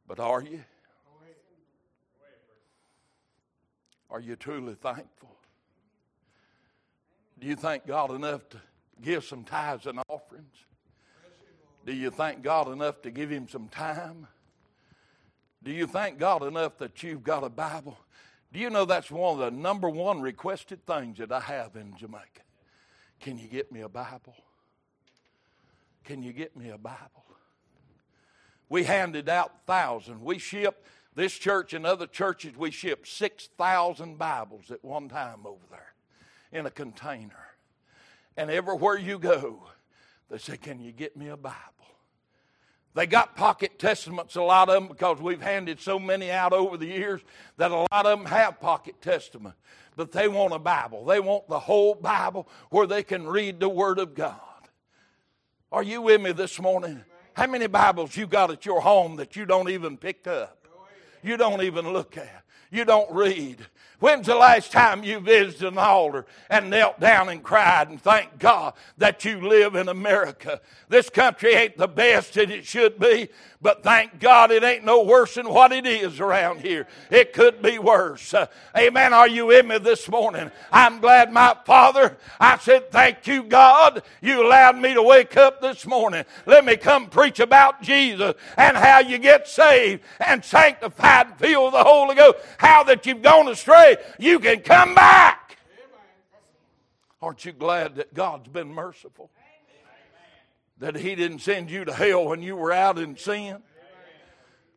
But 0.06 0.20
are 0.20 0.42
you? 0.42 0.62
Are 4.10 4.20
you 4.20 4.36
truly 4.36 4.74
thankful? 4.74 5.34
Do 7.40 7.48
you 7.48 7.56
thank 7.56 7.84
God 7.84 8.12
enough 8.12 8.48
to 8.50 8.60
give 9.02 9.24
some 9.24 9.42
tithes 9.42 9.86
and 9.86 9.98
offerings? 10.08 10.54
Do 11.84 11.92
you 11.92 12.10
thank 12.10 12.42
God 12.42 12.68
enough 12.68 13.02
to 13.02 13.10
give 13.10 13.30
Him 13.30 13.48
some 13.48 13.68
time? 13.68 14.26
Do 15.64 15.72
you 15.72 15.86
thank 15.86 16.18
God 16.18 16.42
enough 16.42 16.78
that 16.78 17.02
you've 17.02 17.24
got 17.24 17.42
a 17.42 17.48
Bible? 17.48 17.98
Do 18.52 18.60
you 18.60 18.70
know 18.70 18.84
that's 18.84 19.10
one 19.10 19.32
of 19.32 19.38
the 19.38 19.50
number 19.50 19.88
one 19.88 20.20
requested 20.20 20.86
things 20.86 21.18
that 21.18 21.32
I 21.32 21.40
have 21.40 21.74
in 21.74 21.96
Jamaica? 21.96 22.42
Can 23.20 23.38
you 23.38 23.48
get 23.48 23.72
me 23.72 23.80
a 23.80 23.88
Bible? 23.88 24.36
Can 26.04 26.22
you 26.22 26.32
get 26.32 26.56
me 26.56 26.68
a 26.68 26.78
Bible? 26.78 27.24
We 28.68 28.84
handed 28.84 29.28
out 29.28 29.52
thousands. 29.66 30.20
We 30.20 30.38
shipped 30.38 30.86
this 31.14 31.32
church 31.32 31.72
and 31.74 31.86
other 31.86 32.06
churches, 32.06 32.56
we 32.56 32.70
shipped 32.70 33.06
6,000 33.06 34.18
Bibles 34.18 34.70
at 34.70 34.84
one 34.84 35.08
time 35.08 35.46
over 35.46 35.62
there 35.70 35.94
in 36.52 36.66
a 36.66 36.70
container. 36.70 37.46
And 38.36 38.50
everywhere 38.50 38.98
you 38.98 39.18
go, 39.18 39.62
they 40.28 40.38
say, 40.38 40.56
Can 40.56 40.80
you 40.80 40.90
get 40.92 41.16
me 41.16 41.28
a 41.28 41.36
Bible? 41.36 41.73
They 42.94 43.06
got 43.06 43.34
pocket 43.34 43.78
testaments, 43.78 44.36
a 44.36 44.42
lot 44.42 44.68
of 44.68 44.74
them, 44.74 44.88
because 44.88 45.20
we've 45.20 45.42
handed 45.42 45.80
so 45.80 45.98
many 45.98 46.30
out 46.30 46.52
over 46.52 46.76
the 46.76 46.86
years 46.86 47.20
that 47.56 47.72
a 47.72 47.86
lot 47.90 48.06
of 48.06 48.18
them 48.18 48.26
have 48.26 48.60
pocket 48.60 49.02
testament. 49.02 49.56
But 49.96 50.12
they 50.12 50.28
want 50.28 50.54
a 50.54 50.60
Bible. 50.60 51.04
They 51.04 51.18
want 51.18 51.48
the 51.48 51.58
whole 51.58 51.94
Bible 51.94 52.48
where 52.70 52.86
they 52.86 53.02
can 53.02 53.26
read 53.26 53.58
the 53.58 53.68
Word 53.68 53.98
of 53.98 54.14
God. 54.14 54.38
Are 55.72 55.82
you 55.82 56.02
with 56.02 56.20
me 56.20 56.30
this 56.30 56.60
morning? 56.60 57.04
How 57.32 57.48
many 57.48 57.66
Bibles 57.66 58.16
you 58.16 58.28
got 58.28 58.52
at 58.52 58.64
your 58.64 58.80
home 58.80 59.16
that 59.16 59.34
you 59.34 59.44
don't 59.44 59.68
even 59.68 59.96
pick 59.96 60.28
up? 60.28 60.68
You 61.20 61.36
don't 61.36 61.62
even 61.62 61.92
look 61.92 62.16
at. 62.16 62.43
You 62.74 62.84
don't 62.84 63.10
read. 63.12 63.64
When's 64.00 64.26
the 64.26 64.34
last 64.34 64.72
time 64.72 65.04
you 65.04 65.20
visited 65.20 65.72
an 65.72 65.78
altar 65.78 66.26
and 66.50 66.68
knelt 66.68 67.00
down 67.00 67.28
and 67.28 67.42
cried 67.42 67.88
and 67.88 67.98
thanked 67.98 68.38
God 68.38 68.74
that 68.98 69.24
you 69.24 69.40
live 69.48 69.76
in 69.76 69.88
America? 69.88 70.60
This 70.88 71.08
country 71.08 71.54
ain't 71.54 71.78
the 71.78 71.88
best 71.88 72.34
that 72.34 72.50
it 72.50 72.66
should 72.66 72.98
be, 72.98 73.28
but 73.62 73.82
thank 73.82 74.20
God 74.20 74.50
it 74.50 74.62
ain't 74.62 74.84
no 74.84 75.02
worse 75.04 75.36
than 75.36 75.48
what 75.48 75.72
it 75.72 75.86
is 75.86 76.20
around 76.20 76.60
here. 76.60 76.86
It 77.10 77.32
could 77.32 77.62
be 77.62 77.78
worse. 77.78 78.34
Uh, 78.34 78.46
amen. 78.76 79.14
Are 79.14 79.26
you 79.26 79.50
in 79.52 79.68
me 79.68 79.78
this 79.78 80.06
morning? 80.06 80.50
I'm 80.70 81.00
glad 81.00 81.32
my 81.32 81.56
Father, 81.64 82.18
I 82.38 82.58
said, 82.58 82.90
Thank 82.90 83.26
you, 83.26 83.44
God. 83.44 84.02
You 84.20 84.46
allowed 84.46 84.76
me 84.76 84.92
to 84.92 85.02
wake 85.02 85.36
up 85.38 85.62
this 85.62 85.86
morning. 85.86 86.24
Let 86.44 86.66
me 86.66 86.76
come 86.76 87.06
preach 87.06 87.40
about 87.40 87.80
Jesus 87.80 88.34
and 88.58 88.76
how 88.76 88.98
you 88.98 89.16
get 89.16 89.48
saved 89.48 90.02
and 90.20 90.44
sanctified 90.44 91.28
and 91.28 91.38
filled 91.38 91.72
with 91.72 91.74
the 91.74 91.84
Holy 91.84 92.16
Ghost. 92.16 92.36
How 92.64 92.82
that 92.84 93.04
you've 93.04 93.22
gone 93.22 93.48
astray, 93.48 93.96
you 94.18 94.38
can 94.38 94.60
come 94.60 94.94
back. 94.94 95.58
Aren't 97.20 97.44
you 97.44 97.52
glad 97.52 97.96
that 97.96 98.14
God's 98.14 98.48
been 98.48 98.72
merciful? 98.72 99.30
that 100.78 100.96
He 100.96 101.14
didn't 101.14 101.38
send 101.38 101.70
you 101.70 101.84
to 101.84 101.92
hell 101.92 102.26
when 102.26 102.42
you 102.42 102.56
were 102.56 102.72
out 102.72 102.98
in 102.98 103.16
sin? 103.16 103.62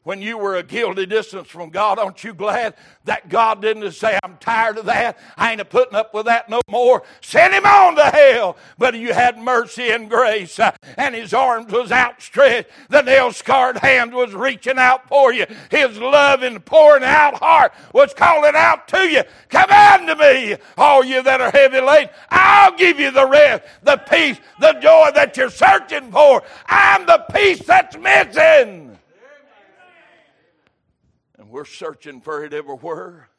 When 0.07 0.21
you 0.21 0.37
were 0.37 0.55
a 0.55 0.63
guilty 0.63 1.05
distance 1.05 1.49
from 1.49 1.69
God. 1.69 1.99
Aren't 1.99 2.23
you 2.23 2.33
glad 2.33 2.75
that 3.03 3.27
God 3.27 3.61
didn't 3.61 3.91
say, 3.91 4.17
I'm 4.23 4.37
tired 4.37 4.77
of 4.77 4.85
that. 4.85 5.17
I 5.35 5.51
ain't 5.51 5.69
putting 5.69 5.95
up 5.95 6.13
with 6.13 6.27
that 6.27 6.49
no 6.49 6.61
more. 6.69 7.03
Send 7.19 7.53
him 7.53 7.65
on 7.65 7.97
to 7.97 8.03
hell. 8.03 8.55
But 8.77 8.95
you 8.95 9.11
had 9.11 9.37
mercy 9.37 9.89
and 9.89 10.09
grace, 10.09 10.59
uh, 10.59 10.71
and 10.95 11.13
his 11.13 11.33
arms 11.33 11.73
was 11.73 11.91
outstretched. 11.91 12.69
The 12.87 13.01
nail 13.01 13.33
scarred 13.33 13.79
hand 13.79 14.13
was 14.13 14.33
reaching 14.33 14.77
out 14.77 15.09
for 15.09 15.33
you. 15.33 15.45
His 15.69 15.97
loving, 15.97 16.61
pouring 16.61 17.03
out 17.03 17.39
heart 17.39 17.73
was 17.91 18.13
calling 18.13 18.55
out 18.55 18.87
to 18.87 18.99
you. 19.09 19.23
Come 19.49 19.69
unto 19.69 20.15
me, 20.15 20.55
all 20.77 21.03
you 21.03 21.21
that 21.21 21.41
are 21.41 21.51
heavy 21.51 21.81
laden. 21.81 22.13
I'll 22.29 22.77
give 22.77 22.97
you 22.97 23.11
the 23.11 23.27
rest, 23.27 23.63
the 23.83 23.97
peace, 23.97 24.39
the 24.61 24.71
joy 24.79 25.09
that 25.15 25.35
you're 25.35 25.49
searching 25.49 26.13
for. 26.13 26.43
I'm 26.65 27.05
the 27.05 27.25
peace 27.33 27.59
that's 27.65 27.97
missing. 27.97 28.86
And 31.47 31.53
we're 31.53 31.63
searching 31.63 32.19
for 32.19 32.43
it 32.43 32.53
everywhere, 32.53 33.29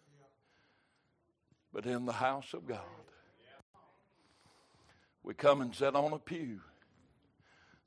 but 1.74 1.84
in 1.84 2.06
the 2.06 2.12
house 2.14 2.54
of 2.54 2.66
God. 2.66 2.80
We 5.22 5.34
come 5.34 5.60
and 5.60 5.74
sit 5.74 5.94
on 5.94 6.14
a 6.14 6.18
pew. 6.18 6.60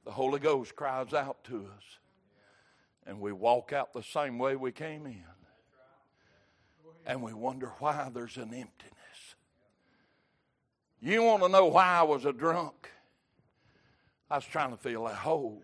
The 0.05 0.11
Holy 0.11 0.39
Ghost 0.39 0.75
cries 0.75 1.15
out 1.15 1.43
to 1.45 1.65
us, 1.75 1.83
and 3.07 3.19
we 3.19 3.31
walk 3.31 3.73
out 3.73 3.93
the 3.93 4.03
same 4.03 4.37
way 4.37 4.55
we 4.55 4.71
came 4.71 5.07
in. 5.07 5.23
And 7.07 7.23
we 7.23 7.33
wonder 7.33 7.71
why 7.79 8.11
there's 8.13 8.37
an 8.37 8.53
emptiness. 8.53 9.35
You 10.99 11.23
want 11.23 11.41
to 11.41 11.49
know 11.49 11.65
why 11.65 11.87
I 11.87 12.03
was 12.03 12.25
a 12.25 12.31
drunk? 12.31 12.91
I 14.29 14.35
was 14.35 14.45
trying 14.45 14.69
to 14.69 14.77
fill 14.77 15.05
that 15.05 15.15
hole. 15.15 15.63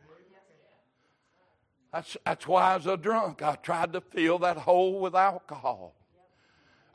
That's, 1.93 2.17
that's 2.26 2.47
why 2.47 2.73
I 2.73 2.78
was 2.78 2.86
a 2.86 2.97
drunk. 2.97 3.41
I 3.41 3.56
tried 3.56 3.93
to 3.93 4.02
fill 4.02 4.39
that 4.39 4.58
hole 4.58 5.00
with 5.00 5.15
alcohol. 5.15 5.93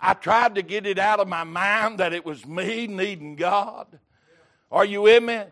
I 0.00 0.14
tried 0.14 0.56
to 0.56 0.62
get 0.62 0.86
it 0.86 0.98
out 0.98 1.20
of 1.20 1.28
my 1.28 1.44
mind 1.44 1.98
that 1.98 2.12
it 2.12 2.24
was 2.24 2.44
me 2.44 2.86
needing 2.86 3.36
God. 3.36 3.86
Are 4.70 4.84
you 4.84 5.02
with 5.02 5.22
me? 5.22 5.42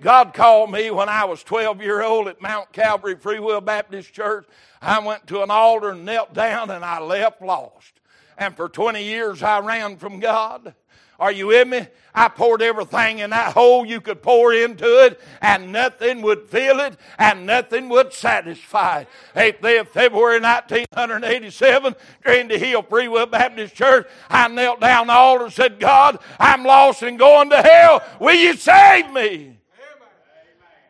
God 0.00 0.32
called 0.32 0.70
me 0.70 0.90
when 0.90 1.08
I 1.08 1.24
was 1.24 1.42
12 1.42 1.82
year 1.82 2.02
old 2.02 2.28
at 2.28 2.40
Mount 2.40 2.72
Calvary 2.72 3.16
Free 3.16 3.40
Will 3.40 3.60
Baptist 3.60 4.12
Church. 4.12 4.46
I 4.80 5.00
went 5.00 5.26
to 5.26 5.42
an 5.42 5.50
altar 5.50 5.90
and 5.90 6.04
knelt 6.04 6.32
down 6.32 6.70
and 6.70 6.84
I 6.84 7.00
left 7.00 7.42
lost. 7.42 8.00
And 8.38 8.56
for 8.56 8.68
20 8.68 9.02
years 9.02 9.42
I 9.42 9.58
ran 9.58 9.96
from 9.96 10.20
God. 10.20 10.74
Are 11.18 11.32
you 11.32 11.48
with 11.48 11.66
me? 11.66 11.86
I 12.14 12.28
poured 12.28 12.62
everything 12.62 13.18
in 13.18 13.30
that 13.30 13.52
hole 13.52 13.84
you 13.84 14.00
could 14.00 14.22
pour 14.22 14.52
into 14.52 15.04
it, 15.04 15.20
and 15.40 15.72
nothing 15.72 16.22
would 16.22 16.48
fill 16.48 16.80
it, 16.80 16.96
and 17.18 17.44
nothing 17.44 17.88
would 17.88 18.12
satisfy. 18.12 19.00
it. 19.00 19.08
8th 19.34 19.62
day 19.62 19.78
of 19.78 19.88
February 19.88 20.40
1987, 20.40 21.96
during 22.24 22.48
the 22.48 22.58
Hill 22.58 22.82
Free 22.82 23.08
Will 23.08 23.26
Baptist 23.26 23.74
Church, 23.74 24.06
I 24.28 24.48
knelt 24.48 24.80
down 24.80 25.08
the 25.08 25.12
altar 25.12 25.46
and 25.46 25.52
said, 25.52 25.80
God, 25.80 26.18
I'm 26.38 26.64
lost 26.64 27.02
and 27.02 27.18
going 27.18 27.50
to 27.50 27.62
hell. 27.62 28.02
Will 28.20 28.34
you 28.34 28.54
save 28.54 29.10
me? 29.12 29.58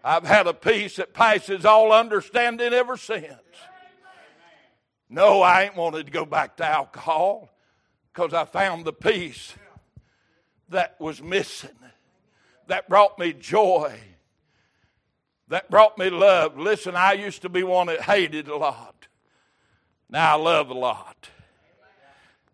I've 0.04 0.24
had 0.24 0.46
a 0.46 0.54
peace 0.54 0.96
that 0.96 1.12
passes 1.12 1.64
all 1.64 1.92
understanding 1.92 2.72
ever 2.72 2.96
since. 2.96 3.32
No, 5.10 5.40
I 5.40 5.64
ain't 5.64 5.76
wanted 5.76 6.06
to 6.06 6.12
go 6.12 6.26
back 6.26 6.56
to 6.58 6.66
alcohol 6.66 7.50
because 8.12 8.34
I 8.34 8.44
found 8.44 8.84
the 8.84 8.92
peace 8.92 9.54
that 10.70 11.00
was 11.00 11.22
missing, 11.22 11.76
that 12.66 12.88
brought 12.88 13.18
me 13.18 13.32
joy, 13.32 13.98
that 15.48 15.70
brought 15.70 15.96
me 15.98 16.10
love. 16.10 16.58
Listen, 16.58 16.94
I 16.94 17.14
used 17.14 17.42
to 17.42 17.48
be 17.48 17.62
one 17.62 17.86
that 17.86 18.02
hated 18.02 18.48
a 18.48 18.56
lot. 18.56 19.06
Now 20.10 20.36
I 20.36 20.40
love 20.40 20.70
a 20.70 20.74
lot. 20.74 21.28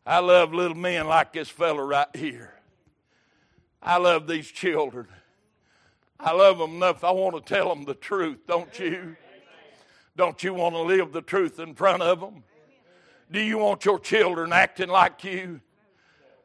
I 0.07 0.18
love 0.18 0.53
little 0.53 0.77
men 0.77 1.07
like 1.07 1.33
this 1.33 1.48
fella 1.48 1.83
right 1.83 2.14
here. 2.14 2.55
I 3.83 3.96
love 3.98 4.27
these 4.27 4.50
children. 4.50 5.07
I 6.18 6.33
love 6.33 6.59
them 6.59 6.77
enough. 6.77 7.05
I 7.05 7.11
want 7.11 7.35
to 7.37 7.55
tell 7.55 7.68
them 7.68 7.85
the 7.85 7.94
truth, 7.94 8.46
don't 8.46 8.79
you? 8.79 9.16
Don't 10.16 10.42
you 10.42 10.55
want 10.55 10.74
to 10.74 10.81
live 10.81 11.12
the 11.12 11.22
truth 11.22 11.59
in 11.59 11.74
front 11.74 12.03
of 12.03 12.20
them? 12.20 12.44
Do 13.31 13.40
you 13.40 13.59
want 13.59 13.85
your 13.85 13.98
children 13.98 14.53
acting 14.53 14.88
like 14.88 15.24
you? 15.24 15.61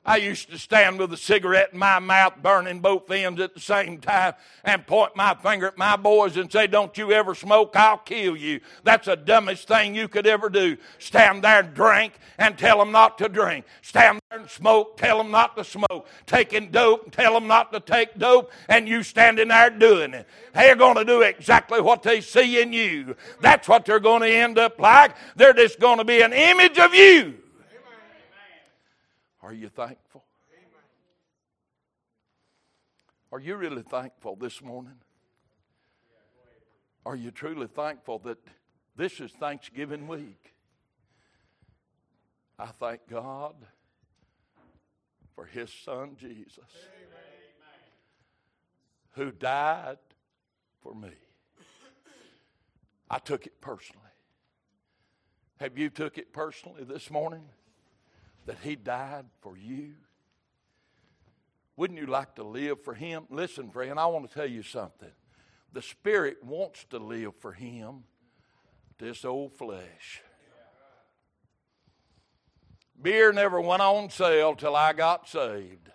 I 0.09 0.15
used 0.15 0.49
to 0.49 0.57
stand 0.57 0.97
with 0.97 1.13
a 1.13 1.17
cigarette 1.17 1.69
in 1.71 1.77
my 1.77 1.99
mouth, 1.99 2.33
burning 2.41 2.79
both 2.79 3.11
ends 3.11 3.39
at 3.39 3.53
the 3.53 3.59
same 3.59 3.99
time, 3.99 4.33
and 4.63 4.87
point 4.87 5.15
my 5.15 5.35
finger 5.35 5.67
at 5.67 5.77
my 5.77 5.97
boys 5.97 6.35
and 6.35 6.51
say, 6.51 6.65
Don't 6.65 6.97
you 6.97 7.11
ever 7.11 7.35
smoke, 7.35 7.75
I'll 7.75 7.99
kill 7.99 8.35
you. 8.35 8.59
That's 8.83 9.05
the 9.05 9.15
dumbest 9.15 9.67
thing 9.67 9.93
you 9.93 10.07
could 10.07 10.25
ever 10.25 10.49
do. 10.49 10.77
Stand 10.97 11.43
there 11.43 11.59
and 11.59 11.75
drink 11.75 12.13
and 12.39 12.57
tell 12.57 12.79
them 12.79 12.91
not 12.91 13.19
to 13.19 13.29
drink. 13.29 13.65
Stand 13.83 14.19
there 14.31 14.39
and 14.39 14.49
smoke, 14.49 14.97
tell 14.97 15.19
them 15.19 15.29
not 15.29 15.55
to 15.57 15.63
smoke. 15.63 16.07
Taking 16.25 16.71
dope 16.71 17.11
tell 17.11 17.35
them 17.35 17.45
not 17.45 17.71
to 17.71 17.79
take 17.79 18.17
dope, 18.17 18.51
and 18.67 18.87
you 18.87 19.03
standing 19.03 19.49
there 19.49 19.69
doing 19.69 20.15
it. 20.15 20.25
They're 20.55 20.75
going 20.75 20.95
to 20.95 21.05
do 21.05 21.21
exactly 21.21 21.81
what 21.81 22.01
they 22.01 22.21
see 22.21 22.59
in 22.59 22.73
you. 22.73 23.15
That's 23.41 23.67
what 23.67 23.85
they're 23.85 23.99
going 23.99 24.23
to 24.23 24.31
end 24.31 24.57
up 24.57 24.79
like. 24.79 25.15
They're 25.35 25.53
just 25.53 25.79
going 25.79 25.99
to 25.99 26.03
be 26.03 26.21
an 26.21 26.33
image 26.33 26.79
of 26.79 26.95
you. 26.95 27.35
Are 29.41 29.53
you 29.53 29.69
thankful? 29.69 30.23
Are 33.31 33.39
you 33.39 33.55
really 33.55 33.83
thankful 33.83 34.35
this 34.35 34.61
morning? 34.61 34.97
Are 37.05 37.15
you 37.15 37.31
truly 37.31 37.67
thankful 37.67 38.19
that 38.19 38.39
this 38.95 39.19
is 39.19 39.31
Thanksgiving 39.31 40.07
week? 40.07 40.53
I 42.57 42.67
thank 42.67 43.07
God 43.07 43.55
for 45.33 45.45
His 45.45 45.71
Son 45.71 46.17
Jesus, 46.19 46.65
who 49.11 49.31
died 49.31 49.97
for 50.81 50.93
me. 50.93 51.11
I 53.09 53.19
took 53.19 53.45
it 53.45 53.61
personally. 53.61 54.03
Have 55.59 55.77
you 55.77 55.89
took 55.89 56.17
it 56.17 56.33
personally 56.33 56.83
this 56.83 57.09
morning? 57.09 57.43
That 58.49 58.57
He 58.63 58.75
died 58.75 59.25
for 59.41 59.55
you? 59.55 59.93
Wouldn't 61.77 61.99
you 61.99 62.07
like 62.07 62.33
to 62.35 62.43
live 62.43 62.83
for 62.83 62.95
Him? 62.95 63.25
Listen, 63.29 63.69
friend, 63.69 63.99
I 63.99 64.07
want 64.07 64.27
to 64.27 64.33
tell 64.33 64.47
you 64.47 64.63
something. 64.63 65.11
The 65.71 65.83
Spirit 65.83 66.43
wants 66.43 66.83
to 66.89 66.97
live 66.97 67.35
for 67.35 67.51
Him, 67.51 68.05
this 68.97 69.23
old 69.23 69.53
flesh 69.53 70.23
Beer 72.99 73.31
never 73.31 73.61
went 73.61 73.83
on 73.83 74.09
sale 74.09 74.55
till 74.55 74.75
I 74.75 74.93
got 74.93 75.29
saved. 75.29 75.89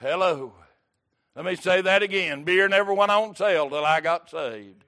Hello. 0.00 0.54
Let 1.34 1.44
me 1.44 1.56
say 1.56 1.82
that 1.82 2.04
again. 2.04 2.44
Beer 2.44 2.68
never 2.68 2.94
went 2.94 3.10
on 3.10 3.34
sale 3.34 3.68
till 3.68 3.84
I 3.84 4.00
got 4.00 4.30
saved. 4.30 4.84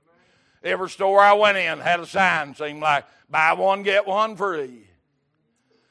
Every 0.62 0.88
store 0.88 1.20
I 1.20 1.32
went 1.32 1.58
in 1.58 1.80
had 1.80 2.00
a 2.00 2.06
sign, 2.06 2.54
seemed 2.54 2.80
like 2.80 3.04
buy 3.28 3.52
one, 3.54 3.82
get 3.82 4.06
one 4.06 4.36
free. 4.36 4.89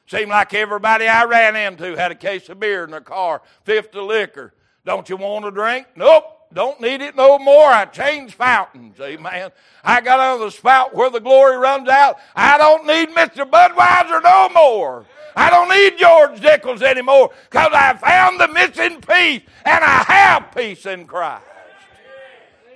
Seemed 0.10 0.32
like 0.32 0.56
everybody 0.56 1.08
I 1.08 1.26
ran 1.26 1.56
into 1.56 1.96
had 1.96 2.12
a 2.12 2.16
case 2.16 2.50
of 2.50 2.60
beer 2.60 2.84
in 2.84 2.90
their 2.90 3.00
car, 3.00 3.44
fifth 3.64 3.94
of 3.94 4.06
liquor. 4.06 4.56
Don't 4.84 5.08
you 5.08 5.18
want 5.18 5.46
a 5.46 5.52
drink? 5.52 5.86
Nope. 5.96 6.24
Don't 6.52 6.82
need 6.82 7.02
it 7.02 7.16
no 7.16 7.38
more. 7.38 7.68
I 7.68 7.86
changed 7.86 8.34
fountains. 8.34 9.00
Amen. 9.00 9.52
I 9.84 10.02
got 10.02 10.20
on 10.20 10.40
the 10.40 10.50
spout 10.50 10.96
where 10.96 11.12
the 11.12 11.20
glory 11.20 11.58
runs 11.58 11.88
out. 11.88 12.18
I 12.36 12.58
don't 12.58 12.88
need 12.88 13.10
Mr. 13.10 13.48
Budweiser 13.48 14.24
no 14.24 14.50
more. 14.50 15.06
I 15.36 15.52
don't 15.52 15.70
need 15.70 16.00
George 16.00 16.40
Dickel 16.40 16.82
anymore 16.82 17.30
because 17.48 17.70
I 17.72 17.96
found 17.98 18.40
the 18.40 18.48
missing 18.48 19.02
piece 19.02 19.44
and 19.64 19.84
I 19.84 20.04
have 20.08 20.56
peace 20.56 20.88
in 20.88 21.06
Christ. 21.06 21.46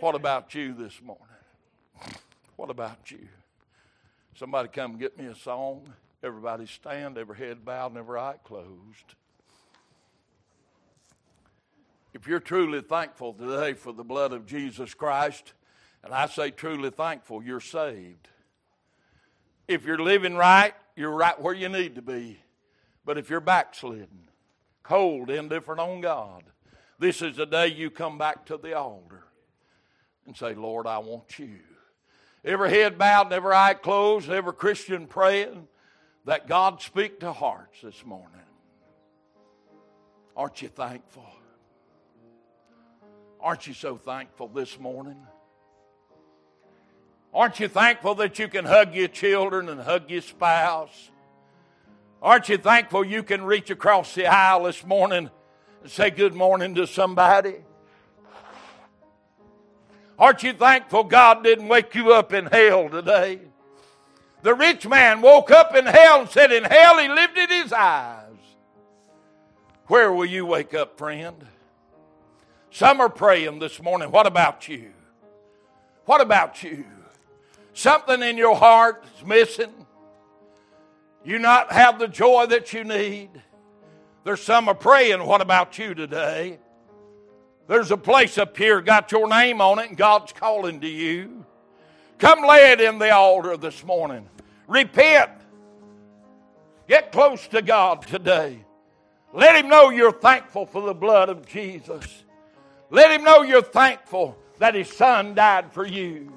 What 0.02 0.14
about 0.14 0.54
you 0.54 0.76
this 0.76 1.02
morning? 1.02 1.24
What 2.58 2.70
about 2.70 3.10
you? 3.10 3.28
Somebody 4.36 4.68
come 4.68 5.00
get 5.00 5.18
me 5.18 5.26
a 5.26 5.36
song. 5.36 5.92
Everybody 6.24 6.66
stand, 6.68 7.18
every 7.18 7.36
head 7.36 7.66
bowed, 7.66 7.92
and 7.92 7.98
every 7.98 8.18
eye 8.18 8.36
closed. 8.46 9.16
If 12.14 12.28
you're 12.28 12.40
truly 12.40 12.80
thankful 12.80 13.34
today 13.34 13.74
for 13.74 13.92
the 13.92 14.06
blood 14.06 14.32
of 14.32 14.46
Jesus 14.46 14.94
Christ, 14.94 15.52
and 16.02 16.14
I 16.14 16.28
say 16.28 16.52
truly 16.52 16.92
thankful, 16.92 17.44
you're 17.44 17.60
saved. 17.60 18.30
If 19.68 19.84
you're 19.84 19.98
living 19.98 20.36
right, 20.36 20.74
you're 20.96 21.12
right 21.12 21.40
where 21.42 21.54
you 21.54 21.68
need 21.68 21.96
to 21.96 22.02
be. 22.02 22.40
But 23.04 23.18
if 23.18 23.30
you're 23.30 23.42
backslidden, 23.42 24.30
cold, 24.82 25.30
indifferent 25.30 25.82
on 25.82 26.00
God, 26.00 26.44
this 27.00 27.22
is 27.22 27.36
the 27.36 27.46
day 27.46 27.68
you 27.68 27.90
come 27.90 28.18
back 28.18 28.46
to 28.46 28.56
the 28.56 28.78
altar 28.78 29.26
and 30.26 30.38
say, 30.38 30.54
Lord, 30.54 30.88
I 30.88 31.00
want 31.00 31.38
you. 31.38 31.60
Every 32.46 32.70
head 32.70 32.98
bowed 32.98 33.34
every 33.34 33.54
eye 33.54 33.74
closed, 33.74 34.30
every 34.30 34.54
Christian 34.54 35.06
praying 35.06 35.68
that 36.26 36.48
God 36.48 36.82
speak 36.82 37.20
to 37.20 37.32
hearts 37.32 37.82
this 37.82 38.06
morning. 38.06 38.30
Aren't 40.36 40.62
you 40.62 40.70
thankful? 40.70 41.26
Aren't 43.40 43.68
you 43.68 43.74
so 43.74 43.98
thankful 43.98 44.48
this 44.48 44.80
morning? 44.80 45.18
Aren't 47.34 47.60
you 47.60 47.68
thankful 47.68 48.16
that 48.16 48.40
you 48.40 48.48
can 48.48 48.64
hug 48.64 48.96
your 48.96 49.08
children 49.08 49.68
and 49.68 49.82
hug 49.82 50.10
your 50.10 50.22
spouse? 50.22 51.12
Aren't 52.22 52.48
you 52.48 52.58
thankful 52.58 53.04
you 53.04 53.22
can 53.22 53.44
reach 53.44 53.70
across 53.70 54.16
the 54.16 54.28
aisle 54.28 54.64
this 54.64 54.86
morning 54.86 55.30
and 55.82 55.92
say 55.92 56.10
good 56.10 56.34
morning 56.34 56.76
to 56.76 56.88
somebody? 56.88 57.56
Aren't 60.18 60.44
you 60.44 60.54
thankful 60.54 61.04
God 61.04 61.44
didn't 61.44 61.68
wake 61.68 61.96
you 61.96 62.14
up 62.14 62.32
in 62.32 62.46
hell 62.46 62.88
today? 62.88 63.42
The 64.44 64.54
rich 64.54 64.86
man 64.86 65.22
woke 65.22 65.52
up 65.52 65.74
in 65.74 65.86
hell 65.86 66.22
and 66.22 66.30
said, 66.30 66.52
In 66.52 66.66
hell 66.66 67.00
he 67.00 67.08
lifted 67.08 67.50
his 67.50 67.72
eyes. 67.72 68.26
Where 69.88 70.12
will 70.12 70.26
you 70.26 70.46
wake 70.46 70.74
up, 70.74 70.98
friend? 70.98 71.48
Some 72.70 73.00
are 73.00 73.10
praying 73.10 73.60
this 73.60 73.82
morning. 73.82 74.12
What 74.12 74.28
about 74.28 74.68
you? 74.68 74.92
What 76.06 76.20
about 76.20 76.62
you? 76.62 76.86
Something 77.74 78.22
in 78.22 78.36
your 78.36 78.56
heart 78.56 79.06
is 79.18 79.26
missing. 79.26 79.74
You 81.24 81.40
not 81.40 81.72
have 81.72 81.98
the 81.98 82.10
joy 82.10 82.46
that 82.48 82.74
you 82.74 82.84
need. 82.84 83.30
There's 84.26 84.42
some 84.42 84.68
are 84.68 84.76
praying. 84.76 85.26
What 85.26 85.40
about 85.40 85.78
you 85.78 85.94
today? 85.94 86.60
There's 87.68 87.92
a 87.92 87.98
place 87.98 88.38
up 88.38 88.58
here, 88.58 88.82
got 88.82 89.14
your 89.14 89.30
name 89.30 89.62
on 89.62 89.80
it, 89.80 89.88
and 89.88 89.98
God's 89.98 90.34
calling 90.34 90.82
to 90.82 90.88
you. 90.88 91.46
Come 92.24 92.48
lay 92.48 92.72
it 92.72 92.80
in 92.80 93.00
the 93.00 93.12
altar 93.12 93.58
this 93.58 93.84
morning. 93.84 94.30
Repent. 94.70 95.30
Get 96.88 97.12
close 97.12 97.46
to 97.50 97.62
God 97.62 98.04
today. 98.04 98.64
Let 99.34 99.58
Him 99.58 99.68
know 99.68 99.90
you're 99.90 100.14
thankful 100.14 100.66
for 100.66 100.82
the 100.84 100.94
blood 100.94 101.28
of 101.28 101.46
Jesus. 101.46 102.24
Let 102.90 103.10
him 103.10 103.24
know 103.24 103.42
you're 103.42 103.64
thankful 103.64 104.38
that 104.60 104.76
his 104.76 104.88
son 104.88 105.34
died 105.34 105.74
for 105.74 105.84
you. 105.84 106.32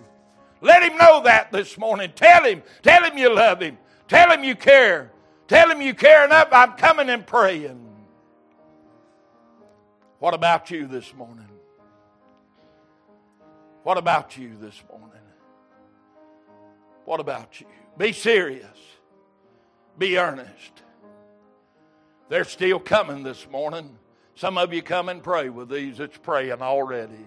Let 0.62 0.83
him 0.83 0.96
know 0.96 1.22
that 1.25 1.53
this 1.53 1.77
morning. 1.77 2.11
Tell 2.16 2.44
him. 2.44 2.62
Tell 2.83 3.05
him 3.05 3.18
you 3.18 3.33
love 3.33 3.61
him. 3.61 3.77
Tell 4.09 4.33
him 4.33 4.42
you 4.42 4.57
care. 4.57 5.12
Tell 5.49 5.70
him 5.70 5.83
you 5.83 5.92
care 5.92 6.25
enough. 6.25 6.49
I'm 6.51 6.72
coming 6.72 7.11
and 7.11 7.27
praying. 7.27 7.79
What 10.18 10.33
about 10.33 10.70
you 10.70 10.87
this 10.87 11.14
morning? 11.14 11.46
What 13.83 13.99
about 13.99 14.38
you 14.38 14.57
this 14.59 14.83
morning? 14.90 15.15
What 17.07 17.21
about 17.21 17.61
you? 17.61 17.66
Be 17.97 18.12
serious. 18.12 18.77
Be 19.97 20.19
earnest. 20.19 20.83
They're 22.29 22.45
still 22.45 22.79
coming 22.79 23.23
this 23.23 23.49
morning. 23.49 23.97
Some 24.35 24.59
of 24.59 24.75
you 24.75 24.83
come 24.83 25.09
and 25.09 25.23
pray 25.23 25.49
with 25.49 25.71
these 25.71 25.97
that's 25.97 26.19
praying 26.19 26.61
already. 26.61 27.27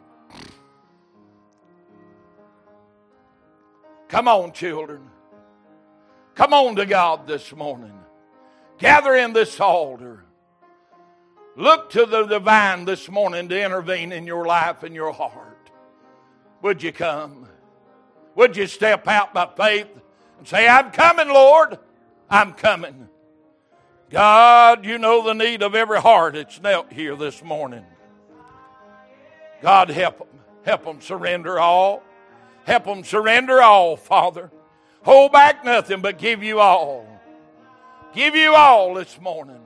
Come 4.10 4.28
on, 4.28 4.52
children. 4.52 5.10
Come 6.36 6.54
on 6.54 6.76
to 6.76 6.86
God 6.86 7.26
this 7.26 7.56
morning. 7.56 7.98
Gather 8.78 9.16
in 9.16 9.34
this 9.34 9.60
altar. 9.60 10.26
Look 11.56 11.90
to 11.92 12.06
the 12.06 12.26
divine 12.26 12.86
this 12.86 13.10
morning 13.10 13.50
to 13.50 13.64
intervene 13.64 14.12
in 14.12 14.28
your 14.28 14.46
life 14.46 14.84
and 14.84 14.96
your 14.96 15.12
heart. 15.12 15.72
Would 16.62 16.82
you 16.84 16.92
come? 16.92 17.49
Would 18.40 18.56
you 18.56 18.68
step 18.68 19.06
out 19.06 19.34
by 19.34 19.50
faith 19.58 19.90
and 20.38 20.48
say, 20.48 20.66
I'm 20.66 20.92
coming, 20.92 21.28
Lord? 21.28 21.78
I'm 22.30 22.54
coming. 22.54 23.10
God, 24.10 24.86
you 24.86 24.98
know 24.98 25.26
the 25.26 25.34
need 25.34 25.62
of 25.62 25.76
every 25.76 26.00
heart 26.00 26.36
that's 26.36 26.62
knelt 26.62 26.90
here 26.90 27.18
this 27.18 27.44
morning. 27.44 27.84
God, 29.62 29.90
help 29.90 30.20
them. 30.20 30.28
Help 30.64 30.86
them 30.86 31.02
surrender 31.02 31.60
all. 31.60 32.02
Help 32.64 32.86
them 32.86 33.04
surrender 33.04 33.62
all, 33.62 33.98
Father. 33.98 34.50
Hold 35.02 35.34
back 35.34 35.66
nothing 35.66 36.00
but 36.00 36.18
give 36.18 36.42
you 36.42 36.62
all. 36.62 37.06
Give 38.16 38.36
you 38.36 38.56
all 38.56 38.94
this 38.94 39.20
morning. 39.20 39.60